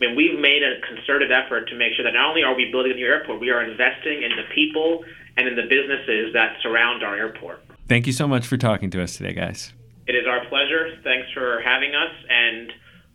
I 0.00 0.06
mean, 0.06 0.16
we've 0.16 0.38
made 0.38 0.62
a 0.62 0.80
concerted 0.86 1.30
effort 1.30 1.68
to 1.68 1.76
make 1.76 1.94
sure 1.94 2.04
that 2.04 2.14
not 2.14 2.30
only 2.30 2.42
are 2.42 2.54
we 2.54 2.70
building 2.72 2.92
a 2.92 2.94
new 2.96 3.06
airport, 3.06 3.40
we 3.40 3.50
are 3.50 3.62
investing 3.62 4.22
in 4.22 4.30
the 4.30 4.42
people 4.52 5.04
and 5.36 5.46
in 5.46 5.54
the 5.54 5.62
businesses 5.62 6.32
that 6.32 6.56
surround 6.60 7.04
our 7.04 7.16
airport. 7.16 7.62
Thank 7.88 8.06
you 8.06 8.12
so 8.12 8.26
much 8.26 8.46
for 8.46 8.56
talking 8.56 8.90
to 8.90 9.02
us 9.02 9.16
today, 9.16 9.32
guys. 9.32 9.72
It 10.06 10.16
is 10.16 10.26
our 10.26 10.44
pleasure. 10.46 10.98
Thanks 11.04 11.30
for 11.32 11.60
having 11.64 11.94
us, 11.94 12.12
and 12.28 12.72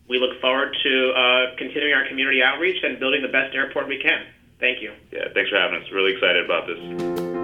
we 0.08 0.20
look 0.20 0.40
forward 0.40 0.76
to 0.84 1.12
uh, 1.12 1.56
continuing 1.58 1.94
our 1.94 2.08
community 2.08 2.42
outreach 2.42 2.82
and 2.84 2.98
building 3.00 3.22
the 3.22 3.28
best 3.28 3.54
airport 3.54 3.90
we 3.90 4.00
can. 4.00 4.26
Thank 4.60 4.82
you. 4.82 4.94
Yeah, 5.12 5.26
thanks 5.34 5.50
for 5.50 5.58
having 5.58 5.82
us. 5.82 5.92
Really 5.92 6.14
excited 6.14 6.46
about 6.46 6.68
this. 6.68 7.37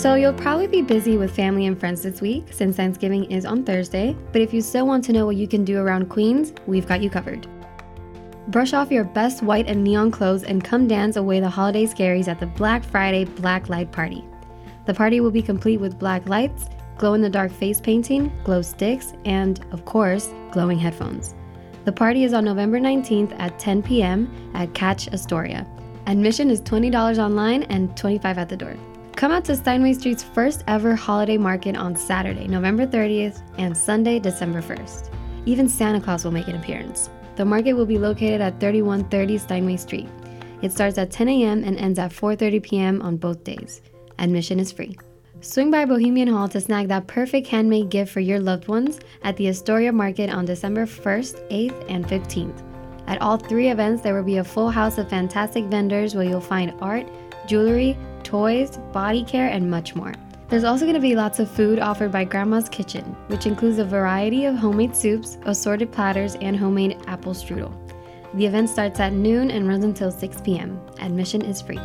So, 0.00 0.14
you'll 0.14 0.32
probably 0.32 0.66
be 0.66 0.80
busy 0.80 1.18
with 1.18 1.36
family 1.36 1.66
and 1.66 1.78
friends 1.78 2.04
this 2.04 2.22
week 2.22 2.54
since 2.54 2.74
Thanksgiving 2.74 3.30
is 3.30 3.44
on 3.44 3.64
Thursday, 3.64 4.16
but 4.32 4.40
if 4.40 4.54
you 4.54 4.62
still 4.62 4.86
want 4.86 5.04
to 5.04 5.12
know 5.12 5.26
what 5.26 5.36
you 5.36 5.46
can 5.46 5.62
do 5.62 5.76
around 5.76 6.08
Queens, 6.08 6.54
we've 6.66 6.86
got 6.86 7.02
you 7.02 7.10
covered. 7.10 7.46
Brush 8.48 8.72
off 8.72 8.90
your 8.90 9.04
best 9.04 9.42
white 9.42 9.68
and 9.68 9.84
neon 9.84 10.10
clothes 10.10 10.44
and 10.44 10.64
come 10.64 10.88
dance 10.88 11.16
away 11.16 11.38
the 11.38 11.50
holiday 11.50 11.84
scaries 11.84 12.28
at 12.28 12.40
the 12.40 12.46
Black 12.46 12.82
Friday 12.82 13.26
Black 13.26 13.68
Light 13.68 13.92
Party. 13.92 14.24
The 14.86 14.94
party 14.94 15.20
will 15.20 15.30
be 15.30 15.42
complete 15.42 15.80
with 15.82 15.98
black 15.98 16.26
lights, 16.26 16.70
glow 16.96 17.12
in 17.12 17.20
the 17.20 17.28
dark 17.28 17.52
face 17.52 17.78
painting, 17.78 18.32
glow 18.42 18.62
sticks, 18.62 19.12
and, 19.26 19.62
of 19.70 19.84
course, 19.84 20.30
glowing 20.50 20.78
headphones. 20.78 21.34
The 21.84 21.92
party 21.92 22.24
is 22.24 22.32
on 22.32 22.46
November 22.46 22.80
19th 22.80 23.38
at 23.38 23.58
10 23.58 23.82
p.m. 23.82 24.50
at 24.54 24.72
Catch 24.72 25.08
Astoria. 25.12 25.66
Admission 26.06 26.48
is 26.48 26.62
$20 26.62 27.18
online 27.18 27.64
and 27.64 27.94
25 27.98 28.38
at 28.38 28.48
the 28.48 28.56
door. 28.56 28.78
Come 29.20 29.32
out 29.32 29.44
to 29.44 29.54
Steinway 29.54 29.92
Street's 29.92 30.22
first 30.22 30.64
ever 30.66 30.94
holiday 30.94 31.36
market 31.36 31.76
on 31.76 31.94
Saturday, 31.94 32.48
November 32.48 32.86
30th, 32.86 33.42
and 33.58 33.76
Sunday, 33.76 34.18
December 34.18 34.62
1st. 34.62 35.12
Even 35.44 35.68
Santa 35.68 36.00
Claus 36.00 36.24
will 36.24 36.32
make 36.32 36.48
an 36.48 36.56
appearance. 36.56 37.10
The 37.36 37.44
market 37.44 37.74
will 37.74 37.84
be 37.84 37.98
located 37.98 38.40
at 38.40 38.58
3130 38.60 39.36
Steinway 39.36 39.76
Street. 39.76 40.08
It 40.62 40.72
starts 40.72 40.96
at 40.96 41.10
10 41.10 41.28
a.m. 41.28 41.64
and 41.64 41.76
ends 41.76 41.98
at 41.98 42.12
4:30 42.12 42.62
p.m. 42.62 43.02
on 43.02 43.18
both 43.18 43.44
days. 43.44 43.82
Admission 44.18 44.58
is 44.58 44.72
free. 44.72 44.96
Swing 45.42 45.70
by 45.70 45.84
Bohemian 45.84 46.28
Hall 46.28 46.48
to 46.48 46.58
snag 46.58 46.88
that 46.88 47.06
perfect 47.06 47.46
handmade 47.46 47.90
gift 47.90 48.10
for 48.10 48.20
your 48.20 48.40
loved 48.40 48.68
ones 48.68 49.00
at 49.22 49.36
the 49.36 49.48
Astoria 49.48 49.92
Market 49.92 50.30
on 50.30 50.46
December 50.46 50.86
1st, 50.86 51.46
8th, 51.50 51.84
and 51.90 52.06
15th. 52.08 52.62
At 53.06 53.20
all 53.20 53.36
three 53.36 53.68
events, 53.68 54.00
there 54.00 54.14
will 54.14 54.24
be 54.32 54.38
a 54.38 54.44
full 54.54 54.70
house 54.70 54.96
of 54.96 55.10
fantastic 55.10 55.66
vendors 55.66 56.14
where 56.14 56.24
you'll 56.24 56.40
find 56.40 56.72
art, 56.80 57.06
jewelry, 57.46 57.98
toys, 58.22 58.78
body 58.92 59.24
care, 59.24 59.48
and 59.48 59.70
much 59.70 59.94
more. 59.94 60.14
There's 60.48 60.64
also 60.64 60.84
going 60.84 60.94
to 60.94 61.00
be 61.00 61.14
lots 61.14 61.38
of 61.38 61.50
food 61.50 61.78
offered 61.78 62.10
by 62.10 62.24
Grandma's 62.24 62.68
Kitchen, 62.68 63.04
which 63.28 63.46
includes 63.46 63.78
a 63.78 63.84
variety 63.84 64.46
of 64.46 64.56
homemade 64.56 64.96
soups, 64.96 65.38
assorted 65.44 65.92
platters, 65.92 66.34
and 66.36 66.56
homemade 66.56 66.98
apple 67.06 67.34
strudel. 67.34 67.72
The 68.34 68.46
event 68.46 68.68
starts 68.68 68.98
at 69.00 69.12
noon 69.12 69.50
and 69.50 69.68
runs 69.68 69.84
until 69.84 70.10
6 70.10 70.40
p.m. 70.40 70.80
Admission 71.00 71.42
is 71.42 71.62
free. 71.62 71.80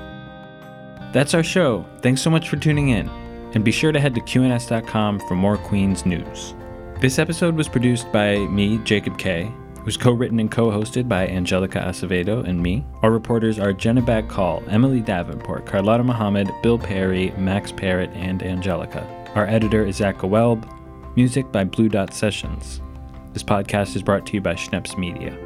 That's 1.13 1.33
our 1.33 1.43
show. 1.43 1.85
Thanks 2.01 2.21
so 2.21 2.29
much 2.29 2.49
for 2.49 2.57
tuning 2.57 2.89
in. 2.89 3.07
And 3.53 3.63
be 3.63 3.71
sure 3.71 3.91
to 3.91 3.99
head 3.99 4.15
to 4.15 4.21
QNS.com 4.21 5.19
for 5.27 5.35
more 5.35 5.57
Queens 5.57 6.05
news. 6.05 6.53
This 6.99 7.19
episode 7.19 7.55
was 7.55 7.69
produced 7.69 8.11
by 8.11 8.37
me, 8.37 8.79
Jacob 8.79 9.17
Kaye. 9.17 9.51
Was 9.85 9.97
co 9.97 10.11
written 10.11 10.39
and 10.39 10.49
co 10.49 10.71
hosted 10.71 11.07
by 11.07 11.27
Angelica 11.27 11.77
Acevedo 11.77 12.43
and 12.43 12.61
me. 12.61 12.83
Our 13.03 13.11
reporters 13.11 13.59
are 13.59 13.71
Jenna 13.71 14.01
Bagcal, 14.01 14.67
Emily 14.67 14.99
Davenport, 14.99 15.67
Carlotta 15.67 16.03
Mohamed, 16.03 16.51
Bill 16.63 16.79
Perry, 16.79 17.31
Max 17.37 17.71
Parrott, 17.71 18.09
and 18.15 18.41
Angelica. 18.41 19.05
Our 19.35 19.45
editor 19.45 19.85
is 19.85 19.97
Zach 19.97 20.23
Welb. 20.23 20.67
Music 21.15 21.51
by 21.51 21.65
Blue 21.65 21.87
Dot 21.87 22.15
Sessions. 22.15 22.81
This 23.33 23.43
podcast 23.43 23.95
is 23.95 24.01
brought 24.01 24.25
to 24.25 24.33
you 24.33 24.41
by 24.41 24.55
Schneps 24.55 24.97
Media. 24.97 25.44